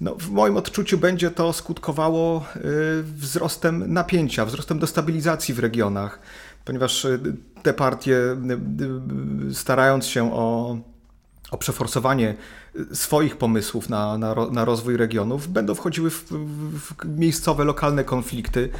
[0.00, 6.20] No, w moim odczuciu będzie to skutkowało y, wzrostem napięcia, wzrostem destabilizacji w regionach,
[6.64, 8.16] ponieważ y, te partie,
[9.50, 10.78] y, starając się o,
[11.50, 12.34] o przeforsowanie
[12.92, 16.24] swoich pomysłów na, na, na rozwój regionów, będą wchodziły w,
[16.72, 18.70] w miejscowe, lokalne konflikty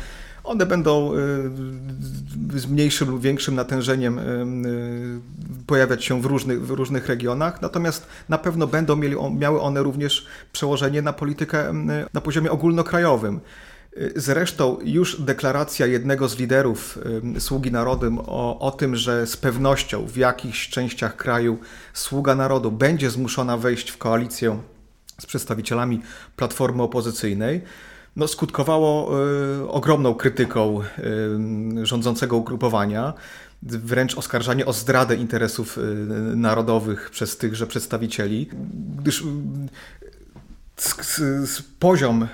[0.46, 1.14] one będą
[2.54, 7.62] y, z mniejszym lub większym natężeniem y, y, pojawiać się w różnych, w różnych regionach,
[7.62, 11.72] natomiast na pewno będą mieli, miały one również przełożenie na politykę
[12.14, 13.40] na poziomie ogólnokrajowym.
[14.16, 16.98] Zresztą już deklaracja jednego z liderów
[17.38, 21.58] Sługi Narodu o, o tym, że z pewnością w jakichś częściach kraju
[21.92, 24.58] Sługa Narodu będzie zmuszona wejść w koalicję
[25.20, 26.02] z przedstawicielami
[26.36, 27.62] platformy opozycyjnej,
[28.16, 29.20] no, skutkowało
[29.64, 30.80] y, ogromną krytyką
[31.80, 33.14] y, rządzącego ugrupowania,
[33.62, 35.80] wręcz oskarżanie o zdradę interesów y,
[36.36, 38.50] narodowych przez tychże przedstawicieli,
[38.98, 39.24] gdyż
[41.78, 42.28] poziom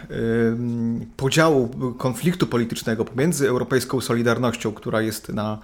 [1.17, 5.59] podziału konfliktu politycznego pomiędzy Europejską Solidarnością, która jest na,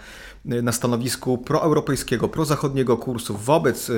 [0.44, 3.90] na stanowisku proeuropejskiego, prozachodniego kursu wobec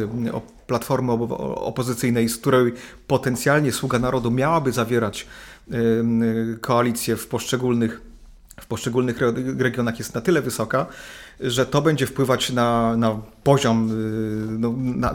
[0.66, 2.72] platformy opozycyjnej, z której
[3.06, 5.26] potencjalnie Sługa Narodu miałaby zawierać
[6.60, 8.00] koalicję w poszczególnych,
[8.60, 9.18] w poszczególnych
[9.58, 10.86] regionach jest na tyle wysoka,
[11.40, 15.14] że to będzie wpływać na, na poziom, y, no, na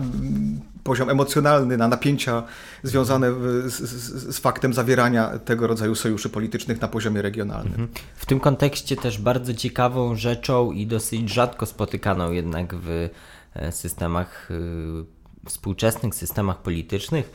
[0.85, 2.43] poziom emocjonalny, na napięcia
[2.83, 3.31] związane
[3.65, 7.73] z, z, z, faktem zawierania tego rodzaju sojuszy politycznych na poziomie regionalnym.
[7.73, 7.89] Mhm.
[8.15, 13.09] W tym kontekście też bardzo ciekawą rzeczą i dosyć rzadko spotykaną jednak w
[13.53, 17.31] e, systemach, y, współczesnych systemach politycznych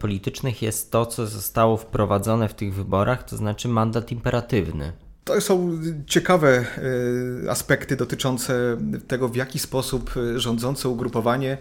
[0.00, 4.92] politycznych jest to, co zostało wprowadzone w tych wyborach, to znaczy mandat imperatywny.
[5.24, 6.64] To są ciekawe
[7.44, 8.76] e, aspekty dotyczące
[9.08, 11.58] tego, w jaki sposób rządzące ugrupowanie e,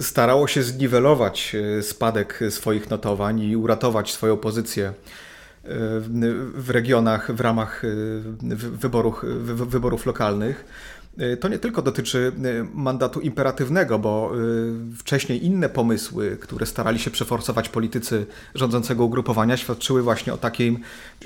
[0.00, 4.92] starało się zniwelować e, spadek swoich notowań i uratować swoją pozycję
[6.54, 7.82] w regionach w ramach
[8.56, 10.64] wyborów, wyborów lokalnych.
[11.20, 14.32] Y, to nie tylko dotyczy y, mandatu imperatywnego, bo
[14.92, 20.78] y, wcześniej inne pomysły, które starali się przeforsować politycy rządzącego ugrupowania, świadczyły właśnie o takiej,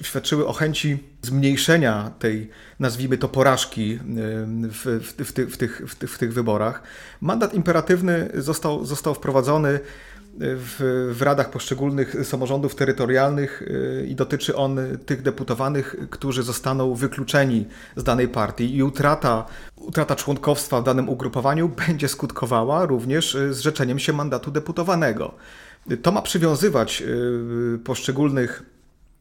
[0.03, 3.99] świadczyły o chęci zmniejszenia tej, nazwijmy to, porażki
[4.69, 6.83] w, w, w, tych, w, tych, w tych wyborach.
[7.21, 9.81] Mandat imperatywny został, został wprowadzony
[10.39, 17.67] w, w radach poszczególnych samorządów terytorialnych y, i dotyczy on tych deputowanych, którzy zostaną wykluczeni
[17.97, 24.13] z danej partii i utrata, utrata w danym ugrupowaniu będzie skutkowała również y, zrzeczeniem się
[24.13, 25.35] mandatu deputowanego.
[26.03, 28.63] To ma przywiązywać y, poszczególnych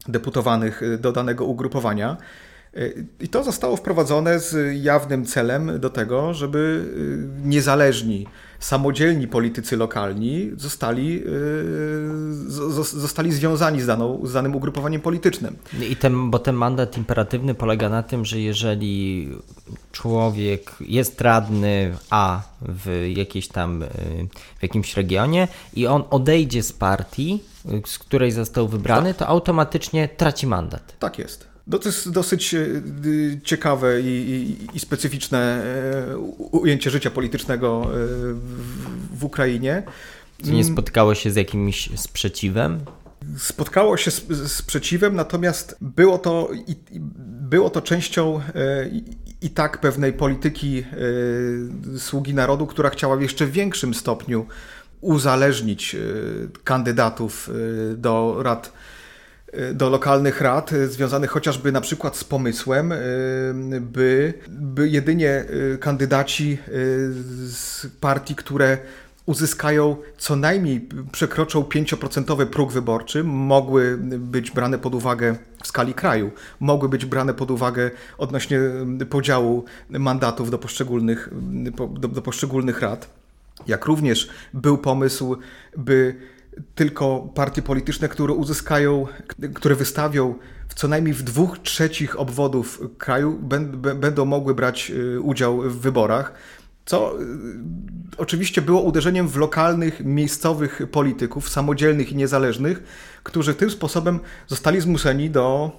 [0.08, 2.18] deputowanych do danego ugrupowania.
[3.20, 6.86] I to zostało wprowadzone z jawnym celem do tego, żeby
[7.44, 8.28] niezależni
[8.60, 11.24] samodzielni politycy lokalni zostali,
[12.48, 12.52] y,
[12.84, 15.56] zostali związani z, daną, z danym ugrupowaniem politycznym.
[15.90, 19.30] I ten, bo ten mandat imperatywny polega na tym, że jeżeli
[19.92, 23.88] człowiek jest radny A w jakiejś tam, y,
[24.60, 27.44] w jakimś regionie i on odejdzie z partii,
[27.86, 30.96] z której został wybrany, to automatycznie traci mandat.
[31.00, 31.51] Tak jest.
[31.72, 32.68] No to jest dosyć e,
[33.44, 35.64] ciekawe i, i, i, specyficzne
[36.12, 37.88] e, ujęcie życia politycznego e,
[39.14, 39.84] w, Ukrainie.
[40.44, 42.80] Czy nie spotkało się z jakimś sprzeciwem?
[43.38, 46.76] Spotkało się z sprzeciwem, natomiast było to, i,
[47.42, 48.42] było to częścią
[49.42, 50.84] i tak pewnej polityki
[51.98, 54.46] sługi narodu, która chciała w jeszcze większym stopniu
[55.02, 55.96] uzależnić
[56.64, 57.50] kandydatów
[57.98, 58.91] do rad Y,
[59.74, 62.98] do lokalnych rad, y, związanych chociażby na przykład z pomysłem, y,
[63.82, 65.46] by, by jedynie
[65.80, 66.58] kandydaci
[67.48, 68.78] z partii, które
[69.26, 76.32] uzyskają co najmniej, przekroczą 5% próg wyborczy, mogły być brane pod uwagę w skali kraju,
[76.60, 78.60] mogły być brane pod uwagę odnośnie
[79.10, 81.30] podziału mandatów do poszczególnych,
[81.90, 83.10] do, do poszczególnych rad.
[83.68, 85.38] Jak również był pomysł,
[85.78, 86.16] by
[86.76, 89.08] tylko partie polityczne, które uzyskają,
[89.54, 90.36] które wystawią
[90.68, 93.40] w co najmniej w dwóch trzecich obwodów kraju,
[93.96, 96.34] będą mogły brać y, udział w wyborach.
[96.86, 97.26] Co y,
[98.18, 102.84] oczywiście było uderzeniem w lokalnych, miejscowych polityków, samodzielnych i niezależnych,
[103.24, 105.72] którzy tym sposobem zostali zmuszeni do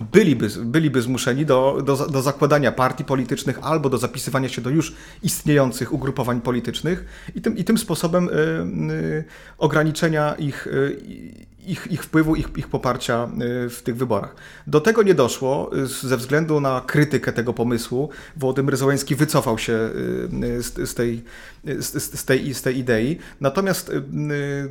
[0.00, 4.94] byliby, byliby zmuszeni do, do, do zakładania partii politycznych albo do zapisywania się do już
[5.22, 8.32] istniejących ugrupowań politycznych i tym, i tym sposobem y,
[8.92, 9.24] y,
[9.58, 11.00] ograniczenia ich, y,
[11.68, 13.28] ich, ich wpływu, ich, ich poparcia
[13.66, 14.34] y, w tych wyborach.
[14.66, 18.10] Do tego nie doszło ze względu na krytykę tego pomysłu.
[18.36, 21.24] Włodymyr Zełański wycofał się y, z, z, tej,
[21.64, 23.18] z, z, tej, z tej idei.
[23.40, 24.02] Natomiast y,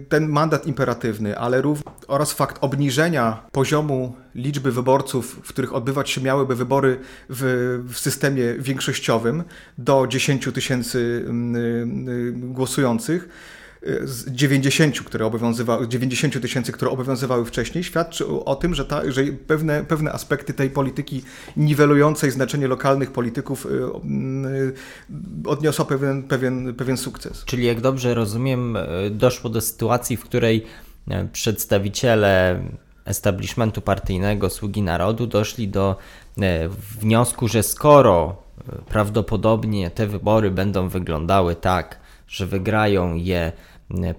[0.09, 6.21] ten mandat imperatywny, ale również oraz fakt obniżenia poziomu liczby wyborców, w których odbywać się
[6.21, 9.43] miałyby wybory w, w systemie większościowym
[9.77, 11.25] do 10 tysięcy
[12.33, 13.29] głosujących,
[14.03, 19.23] z 90, które obowiązywały, 90 tysięcy, które obowiązywały wcześniej, świadczy o tym, że, ta, że
[19.47, 21.23] pewne, pewne aspekty tej polityki
[21.57, 27.43] niwelującej znaczenie lokalnych polityków y, y, odniosła pewien, pewien, pewien sukces.
[27.45, 28.77] Czyli jak dobrze rozumiem,
[29.11, 30.65] doszło do sytuacji, w której
[31.31, 32.63] przedstawiciele
[33.05, 35.95] establishmentu partyjnego, sługi narodu doszli do
[36.99, 38.43] wniosku, że skoro
[38.89, 43.51] prawdopodobnie te wybory będą wyglądały tak, że wygrają je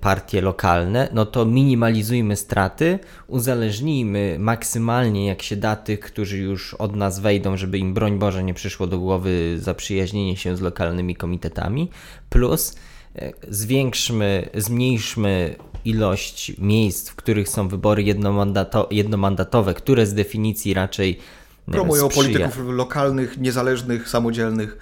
[0.01, 6.97] partie lokalne, no to minimalizujmy straty, uzależnijmy maksymalnie jak się da tych, którzy już od
[6.97, 11.91] nas wejdą, żeby im broń Boże nie przyszło do głowy zaprzyjaźnienie się z lokalnymi komitetami,
[12.31, 12.77] plus
[13.17, 21.19] e, zwiększmy, zmniejszmy ilość miejsc, w których są wybory jednomandato, jednomandatowe, które z definicji raczej
[21.67, 24.79] promują polityków lokalnych, niezależnych, samodzielnych.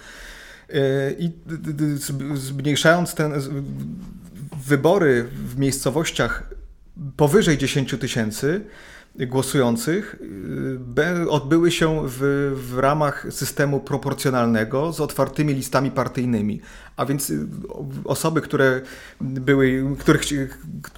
[1.19, 1.31] I
[2.35, 3.33] zmniejszając ten,
[4.67, 6.43] wybory w miejscowościach
[7.17, 8.65] powyżej 10 tysięcy
[9.19, 10.17] głosujących
[11.25, 12.19] y, odbyły się w,
[12.57, 16.61] w ramach systemu proporcjonalnego z otwartymi listami partyjnymi.
[16.97, 17.47] A więc y,
[18.05, 18.81] osoby, które
[19.21, 20.23] były, których,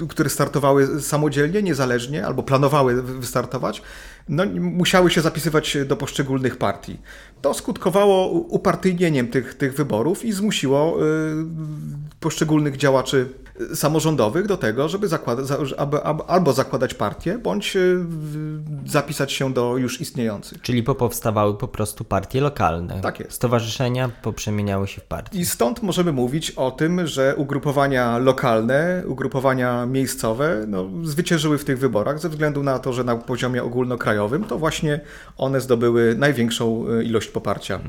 [0.09, 3.83] które startowały samodzielnie, niezależnie albo planowały wystartować,
[4.29, 6.99] no, musiały się zapisywać do poszczególnych partii.
[7.43, 11.45] To skutkowało upartyjnieniem tych, tych wyborów i zmusiło y,
[12.21, 13.29] poszczególnych działaczy
[13.75, 15.43] samorządowych do tego, żeby zakłada,
[15.77, 17.99] aby, albo zakładać partię, bądź y,
[18.87, 20.63] zapisać się do już istniejących.
[20.63, 23.01] Czyli popowstawały po prostu partie lokalne.
[23.01, 23.33] Tak jest.
[23.33, 25.39] Stowarzyszenia poprzemieniały się w partie.
[25.39, 31.79] I stąd możemy mówić o tym, że ugrupowania lokalne, ugrupowania miejscowe no, zwyciężyły w tych
[31.79, 34.18] wyborach ze względu na to, że na poziomie ogólnokrajowym
[34.49, 35.01] to właśnie
[35.37, 37.81] one zdobyły największą y, ilość poparcia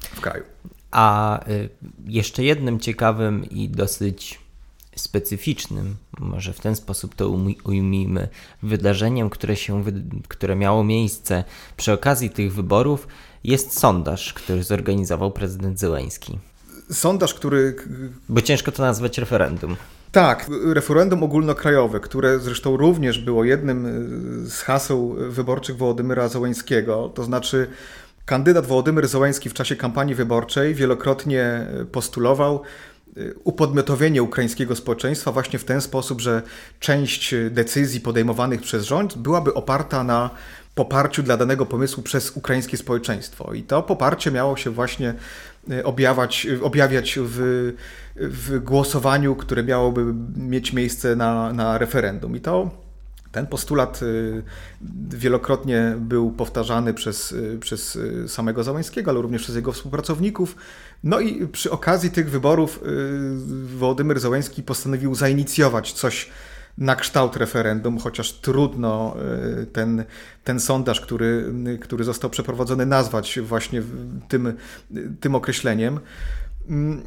[0.00, 0.44] w kraju.
[0.90, 1.40] A
[2.06, 4.40] jeszcze jednym ciekawym i dosyć
[4.96, 7.28] specyficznym, może w ten sposób to
[7.64, 8.28] ujmijmy,
[8.62, 9.84] wydarzeniem, które, się,
[10.28, 11.44] które miało miejsce
[11.76, 13.08] przy okazji tych wyborów,
[13.44, 16.38] jest sondaż, który zorganizował prezydent Zełęński.
[16.92, 17.76] Sondaż, który.
[18.28, 19.76] Bo ciężko to nazwać referendum.
[20.12, 23.86] Tak, referendum ogólnokrajowe, które zresztą również było jednym
[24.46, 27.68] z haseł wyborczych Wołodymyra Zełęńskiego, to znaczy
[28.24, 32.62] kandydat Wołodymyr Zełęński w czasie kampanii wyborczej wielokrotnie postulował
[33.44, 36.42] upodmiotowienie ukraińskiego społeczeństwa właśnie w ten sposób, że
[36.80, 40.30] część decyzji podejmowanych przez rząd byłaby oparta na
[40.74, 43.54] poparciu dla danego pomysłu przez ukraińskie społeczeństwo.
[43.54, 45.14] I to poparcie miało się właśnie e,
[45.84, 47.72] objawiać, objawiać w,
[48.16, 52.36] w głosowaniu, które miałoby mieć miejsce na, na referendum.
[52.36, 52.70] I to
[53.32, 54.42] ten postulat y,
[55.10, 60.56] wielokrotnie był powtarzany przez, y, przez samego Załańskiego, ale również przez jego współpracowników.
[61.04, 62.80] No i przy okazji tych wyborów
[63.76, 66.30] Wołodymyr Załański postanowił zainicjować coś
[66.78, 69.16] na kształt referendum, chociaż trudno
[69.72, 70.04] ten,
[70.44, 73.82] ten sondaż, który, który został przeprowadzony, nazwać właśnie
[74.28, 74.52] tym,
[75.20, 76.00] tym określeniem.
[76.68, 77.02] Mm,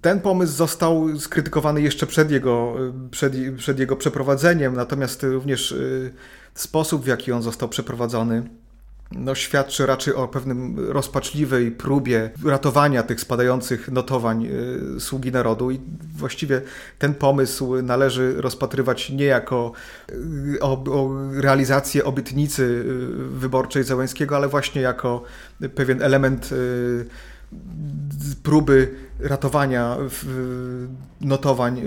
[0.00, 2.74] ten pomysł został skrytykowany jeszcze przed jego,
[3.10, 6.12] przed, przed jego przeprowadzeniem, natomiast również y,
[6.54, 8.42] sposób, w jaki on został przeprowadzony,
[9.14, 14.46] no, świadczy raczej o pewnym rozpaczliwej próbie ratowania tych spadających notowań
[14.96, 15.80] y, sługi narodu i
[16.16, 16.62] właściwie
[16.98, 19.72] ten pomysł należy rozpatrywać nie jako
[20.10, 22.84] y, o, o realizację obietnicy
[23.30, 25.22] wyborczej Zełęskiego, ale właśnie jako
[25.74, 26.50] pewien element
[28.42, 29.96] próby ratowania
[31.20, 31.82] notowań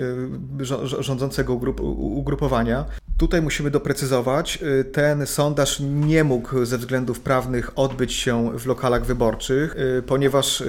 [0.60, 0.64] y,
[1.02, 2.84] rządzącego ugrupowania.
[3.18, 9.04] Tutaj musimy doprecyzować, y, ten sondaż nie mógł ze względów prawnych odbyć się w lokalach
[9.04, 10.62] wyborczych, y, ponieważ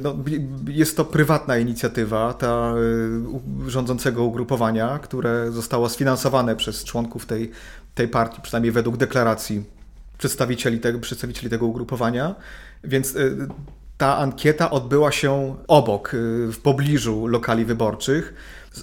[0.00, 0.16] no,
[0.68, 2.74] jest to prywatna inicjatywa ta
[3.66, 7.50] rządzącego ugrupowania, które zostało sfinansowane przez członków tej,
[7.94, 9.64] tej partii, przynajmniej według deklaracji
[10.18, 12.34] przedstawicieli tego, przedstawicieli tego ugrupowania.
[12.84, 13.14] Więc
[14.00, 18.34] ta ankieta odbyła się obok, y, w pobliżu lokali wyborczych.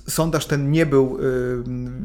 [0.08, 1.20] Sondaż ten nie był y,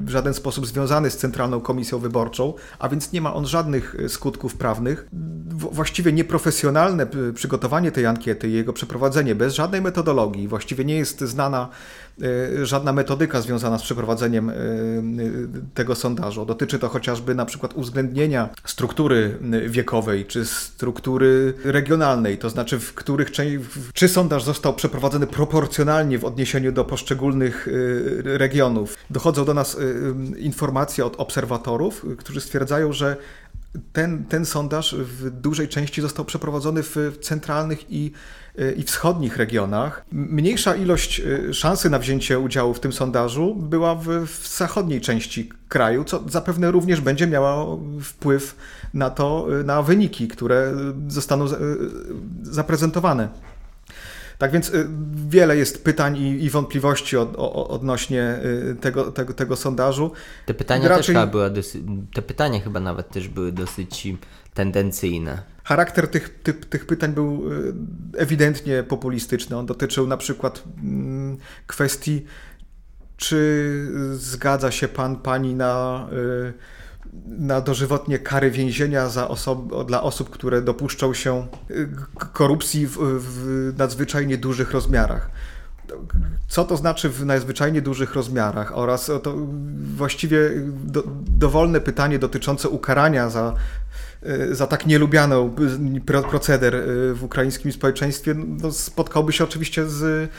[0.05, 4.09] w żaden sposób związany z Centralną Komisją Wyborczą, a więc nie ma on żadnych y,
[4.09, 5.09] skutków prawnych.
[5.51, 11.69] Właściwie nieprofesjonalne przygotowanie tej ankiety i jego przeprowadzenie bez żadnej metodologii, właściwie nie jest znana
[12.12, 12.12] Y,
[12.63, 16.47] żadna metodyka związana z przeprowadzeniem y, y, tego sondażu.
[16.47, 23.31] Dotyczy to chociażby na przykład uwzględnienia struktury wiekowej czy struktury regionalnej, to znaczy w których
[23.95, 27.69] czy sondaż został przeprowadzony proporcjonalnie w odniesieniu do poszczególnych
[28.25, 28.97] regionów.
[29.11, 29.77] Dochodzą do nas
[30.39, 33.17] informacje od obserwatorów, którzy stwierdzają, że
[33.93, 38.42] ten, ten sondaż w dużej części został przeprowadzony w centralnych i, e,
[38.77, 40.05] i wschodnich regionach.
[40.13, 45.51] Mniejsza ilość e, szansy na wzięcie udziału w tym sondażu była w, w zachodniej części
[45.69, 48.57] kraju, co zapewne również będzie miało wpływ
[48.95, 50.75] na to, e, na wyniki, które
[51.09, 51.47] zostaną
[52.43, 53.29] zaprezentowane.
[54.43, 54.89] Tak więc y,
[55.29, 58.41] wiele jest pytań i, i wątpliwości od, o, odnośnie
[58.73, 60.13] y, tego, tego, tego sondażu.
[60.47, 60.99] Te pytania Raczej...
[60.99, 61.83] też chyba były dosyć,
[62.15, 64.09] te pytania chyba nawet też były dosyć
[64.55, 65.43] tendencyjne.
[65.65, 67.75] Charakter tych, tych, tych pytań był y,
[68.17, 69.57] ewidentnie populistyczny.
[69.57, 71.37] On dotyczył na przykład mm,
[71.67, 72.27] kwestii,
[73.17, 76.07] czy zgadza się pan, pani na
[77.27, 79.09] na dożywotnie kary więzienia
[79.87, 81.89] dla osób, które dopuszczą się y,
[82.33, 85.31] korupcji w, w nadzwyczajnie dużych rozmiarach.
[86.49, 89.35] Co to znaczy w najzwyczajnie dużych rozmiarach oraz to
[89.97, 90.51] właściwie
[90.85, 93.55] do, dowolne pytanie dotyczące ukarania za
[94.53, 95.37] za tak nielubiany
[96.31, 96.81] proceder e,
[97.15, 100.31] w ukraińskim społeczeństwie no, spotkałby się oczywiście z,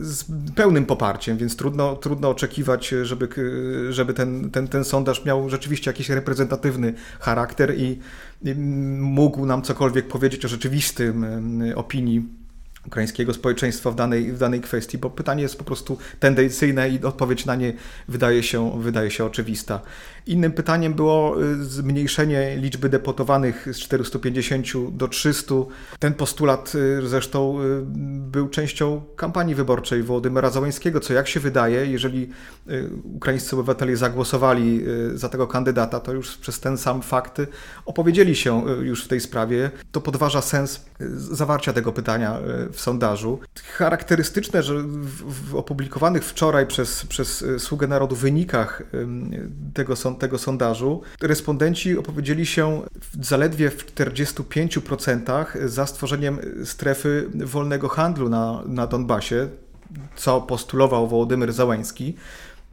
[0.00, 0.24] z,
[0.54, 3.28] pełnym poparciem, więc trudno, trudno oczekiwać, żeby,
[3.90, 7.98] żeby ten, ten, ten sondaż miał rzeczywiście jakiś reprezentatywny charakter i,
[8.44, 8.54] i
[9.00, 11.26] mógł nam cokolwiek powiedzieć o rzeczywistym
[11.76, 12.40] opinii
[12.86, 17.46] ukraińskiego społeczeństwa w danej, w danej kwestii, bo pytanie jest po prostu tendencyjne i odpowiedź
[17.46, 17.72] na nie
[18.08, 19.80] wydaje się, wydaje się oczywista.
[20.26, 24.66] Innym pytaniem było y, zmniejszenie liczby deportowanych z 450
[24.96, 25.54] do 300.
[25.98, 27.82] Ten postulat y, zresztą y,
[28.30, 32.30] był częścią kampanii wyborczej Wołodymyra Załańskiego, co jak się wydaje, jeżeli
[33.14, 37.40] ukraińscy obywatele zagłosowali za tego kandydata, to już przez ten sam fakt
[37.86, 39.70] opowiedzieli się już w tej sprawie.
[39.92, 40.84] To podważa sens
[41.16, 42.38] zawarcia tego pytania
[42.72, 43.38] w sondażu.
[43.78, 44.82] Charakterystyczne, że
[45.26, 48.82] w opublikowanych wczoraj przez, przez Sługę Narodu wynikach
[49.74, 52.82] tego, tego sondażu respondenci opowiedzieli się
[53.20, 59.48] zaledwie w 45% za stworzeniem strefy wolnego handlu na, na Donbasie,
[60.16, 62.16] co postulował Wołodymyr Załęski,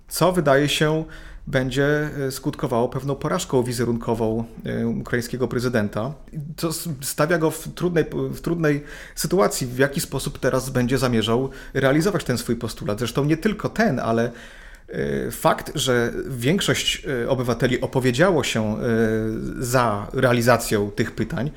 [0.08, 1.06] co wydaje się
[1.48, 6.14] będzie e, skutkowało pewną porażką wizerunkową e, ukraińskiego prezydenta.
[6.56, 6.70] To
[7.02, 8.84] stawia go w trudnej, w trudnej
[9.16, 13.00] sytuacji, w jaki sposób teraz będzie zamierzał realizować ten swój postulat.
[13.00, 14.32] Zresztą nie tylko ten, ale
[15.32, 18.78] fakt, że większość obywateli opowiedziało się
[19.60, 21.52] za realizacją tych pytań,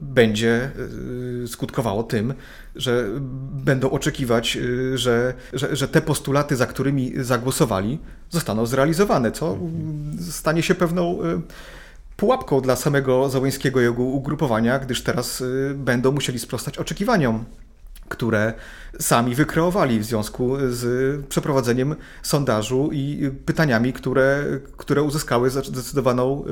[0.00, 0.70] będzie
[1.46, 2.34] skutkowało tym,
[2.76, 3.08] że
[3.52, 4.58] będą oczekiwać,
[4.94, 7.98] że, że, że, te postulaty, za którymi zagłosowali,
[8.30, 9.58] zostaną zrealizowane, co
[10.30, 11.18] stanie się pewną
[12.16, 15.42] pułapką dla samego Załońskiego i jego ugrupowania, gdyż teraz
[15.74, 17.44] będą musieli sprostać oczekiwaniom
[18.10, 18.54] które
[19.00, 24.44] sami wykreowali w związku z przeprowadzeniem sondażu i pytaniami, które,
[24.76, 26.44] które uzyskały zdecydowaną,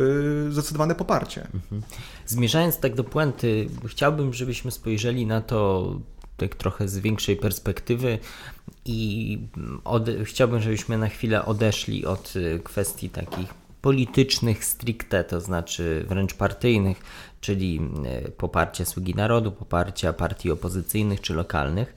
[0.48, 1.46] y, zdecydowane poparcie.
[1.54, 1.82] Mhm.
[2.26, 5.92] Zmierzając tak do puenty, chciałbym, żebyśmy spojrzeli na to
[6.36, 8.18] tak trochę z większej perspektywy
[8.84, 9.38] i
[10.24, 17.00] chciałbym, żebyśmy na chwilę odeszli od y, kwestii takich politycznych stricte, to znaczy wręcz partyjnych,
[17.40, 21.94] czyli e, poparcia Sługi Narodu, poparcia partii opozycyjnych czy lokalnych.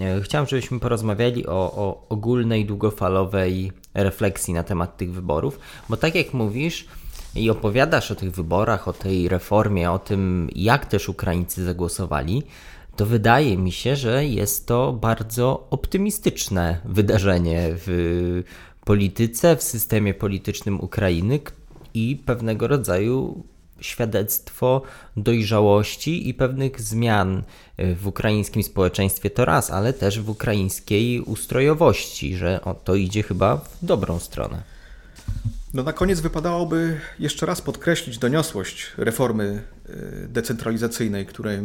[0.00, 5.58] E, chciałem, żebyśmy porozmawiali o, o ogólnej, długofalowej refleksji na temat tych wyborów,
[5.88, 6.86] bo tak jak mówisz,
[7.34, 12.42] i opowiadasz o tych wyborach, o tej reformie, o tym, jak też Ukraińcy zagłosowali,
[12.96, 18.42] to wydaje mi się, że jest to bardzo optymistyczne wydarzenie w
[18.84, 21.40] polityce, w systemie politycznym Ukrainy
[21.94, 23.44] i pewnego rodzaju
[23.80, 24.82] świadectwo
[25.16, 27.42] dojrzałości i pewnych zmian
[27.78, 33.78] w ukraińskim społeczeństwie to raz, ale też w ukraińskiej ustrojowości, że to idzie chyba w
[33.82, 34.62] dobrą stronę.
[35.74, 41.58] No na koniec wypadałoby jeszcze raz podkreślić doniosłość reformy y, decentralizacyjnej, której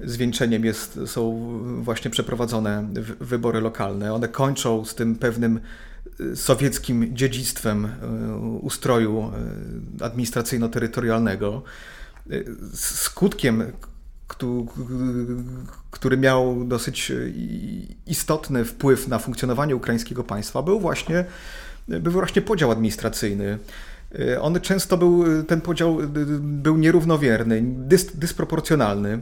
[0.00, 1.38] zwieńczeniem jest, są
[1.82, 2.88] właśnie przeprowadzone
[3.20, 4.14] wybory lokalne.
[4.14, 5.60] One kończą z tym pewnym
[6.34, 7.88] sowieckim dziedzictwem e,
[8.60, 9.32] ustroju
[10.00, 11.62] e, administracyjno-terytorialnego.
[12.30, 12.36] E,
[12.74, 13.62] skutkiem,
[15.90, 17.12] który miał dosyć
[18.06, 21.24] istotny wpływ na funkcjonowanie ukraińskiego państwa, był właśnie,
[21.88, 23.58] był właśnie podział administracyjny.
[24.40, 25.98] On często był, ten podział
[26.40, 29.20] był nierównomierny, dys, dysproporcjonalny,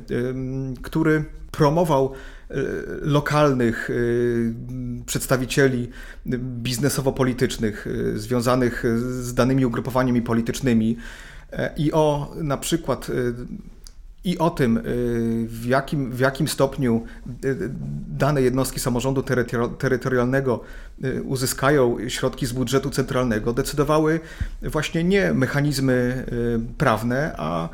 [0.82, 2.12] który promował
[3.00, 3.94] lokalnych e,
[5.06, 5.90] przedstawicieli
[6.62, 8.84] biznesowo-politycznych e, związanych
[9.22, 10.96] z danymi ugrupowaniami politycznymi.
[11.76, 13.10] I o na przykład
[14.24, 14.80] i o tym,
[15.46, 17.04] w jakim, w jakim stopniu
[18.08, 19.24] dane jednostki samorządu
[19.78, 20.60] terytorialnego
[21.24, 24.20] uzyskają środki z budżetu centralnego, decydowały
[24.62, 26.24] właśnie nie mechanizmy
[26.78, 27.68] prawne, a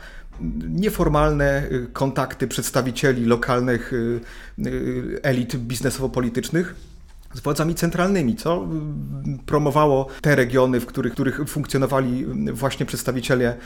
[0.69, 4.21] nieformalne y, kontakty przedstawicieli lokalnych y,
[4.67, 6.75] y, elit biznesowo-politycznych
[7.35, 8.69] z władzami centralnymi, co
[9.47, 13.57] promowało te regiony, w których, których funkcjonowali właśnie przedstawiciele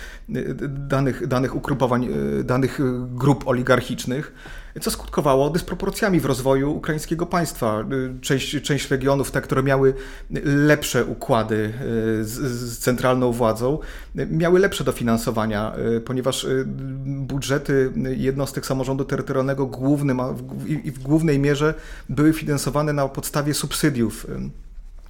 [0.69, 2.09] danych, danych ugrupowań,
[2.45, 2.79] danych
[3.15, 4.33] grup oligarchicznych
[4.81, 7.85] co skutkowało dysproporcjami w rozwoju ukraińskiego państwa.
[8.21, 9.95] Część, część regionów, te, które miały
[10.45, 11.73] lepsze układy
[12.21, 13.79] e, z, z centralną władzą,
[14.15, 16.49] miały lepsze dofinansowania, e, ponieważ e,
[17.07, 20.21] budżety jednostek samorządu terytorialnego głównym,
[20.85, 21.75] i w głównej mierze
[22.09, 24.27] były finansowane na podstawie subsydiów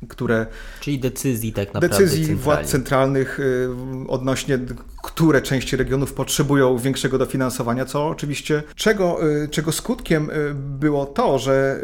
[0.09, 0.47] które...
[0.81, 2.43] Czyli decyzji tak naprawdę Decyzji centralnie.
[2.43, 3.69] władz centralnych y,
[4.09, 4.59] odnośnie,
[5.03, 11.39] które części regionów potrzebują większego dofinansowania, co oczywiście, czego, y, czego skutkiem y, było to,
[11.39, 11.81] że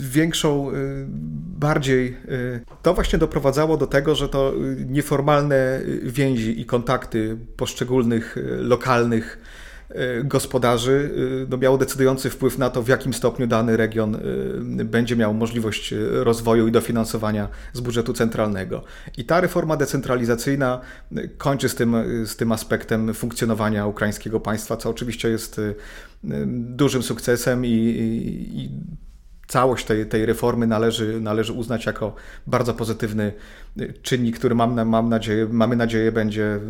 [0.00, 0.72] większą,
[1.58, 2.16] bardziej
[2.82, 4.52] to właśnie doprowadzało do tego, że to
[4.86, 9.38] nieformalne więzi i kontakty poszczególnych lokalnych
[10.24, 11.10] gospodarzy
[11.44, 15.34] e, no, miało decydujący wpływ na to, w jakim stopniu dany region e, będzie miał
[15.34, 18.84] możliwość rozwoju i dofinansowania z budżetu centralnego.
[19.16, 20.80] I ta reforma decentralizacyjna
[21.38, 25.60] kończy z tym, z tym aspektem funkcjonowania ukraińskiego państwa, co oczywiście jest
[26.46, 28.70] dużym sukcesem i, i, i
[29.52, 32.14] całość tej, tej reformy należy, należy uznać jako
[32.46, 33.32] bardzo pozytywny
[34.02, 36.60] czynnik, który mam, mam nadzieję, mamy nadzieję będzie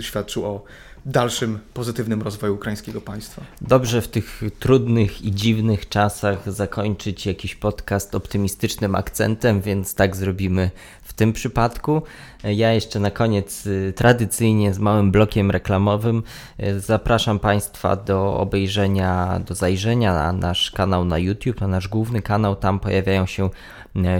[0.00, 0.64] świadczył o
[1.06, 3.42] dalszym pozytywnym rozwoju ukraińskiego państwa.
[3.60, 10.70] Dobrze w tych trudnych i dziwnych czasach zakończyć jakiś podcast optymistycznym akcentem, więc tak zrobimy
[11.02, 12.02] w tym przypadku.
[12.44, 16.22] Ja jeszcze na koniec y, tradycyjnie z małym blokiem reklamowym
[16.60, 22.22] y, zapraszam Państwa do obejrzenia, do zajrzenia na nasz kanał na YouTube, na nasz główny
[22.22, 22.56] kanał.
[22.56, 23.50] Tam pojawiają się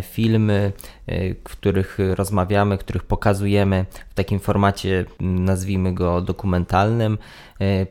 [0.02, 0.72] filmy,
[1.48, 7.18] w których rozmawiamy, których pokazujemy w takim formacie, nazwijmy go dokumentalnym.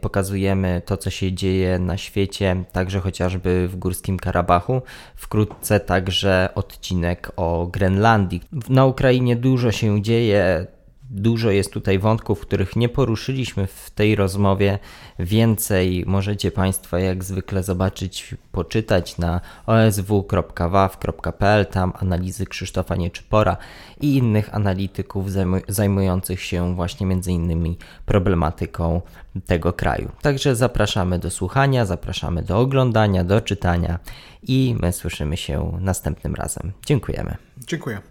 [0.01, 4.81] Pokazujemy to, co się dzieje na świecie, także chociażby w Górskim Karabachu.
[5.15, 8.41] Wkrótce także odcinek o Grenlandii.
[8.69, 10.67] Na Ukrainie dużo się dzieje.
[11.13, 14.79] Dużo jest tutaj wątków, których nie poruszyliśmy w tej rozmowie.
[15.19, 23.57] Więcej możecie Państwo jak zwykle zobaczyć, poczytać na osw.waw.pl, tam analizy Krzysztofa Nieczypora
[24.01, 25.25] i innych analityków
[25.67, 29.01] zajmujących się właśnie między innymi problematyką
[29.45, 30.11] tego kraju.
[30.21, 33.99] Także zapraszamy do słuchania, zapraszamy do oglądania, do czytania
[34.43, 36.71] i my słyszymy się następnym razem.
[36.85, 37.35] Dziękujemy.
[37.67, 38.10] Dziękuję.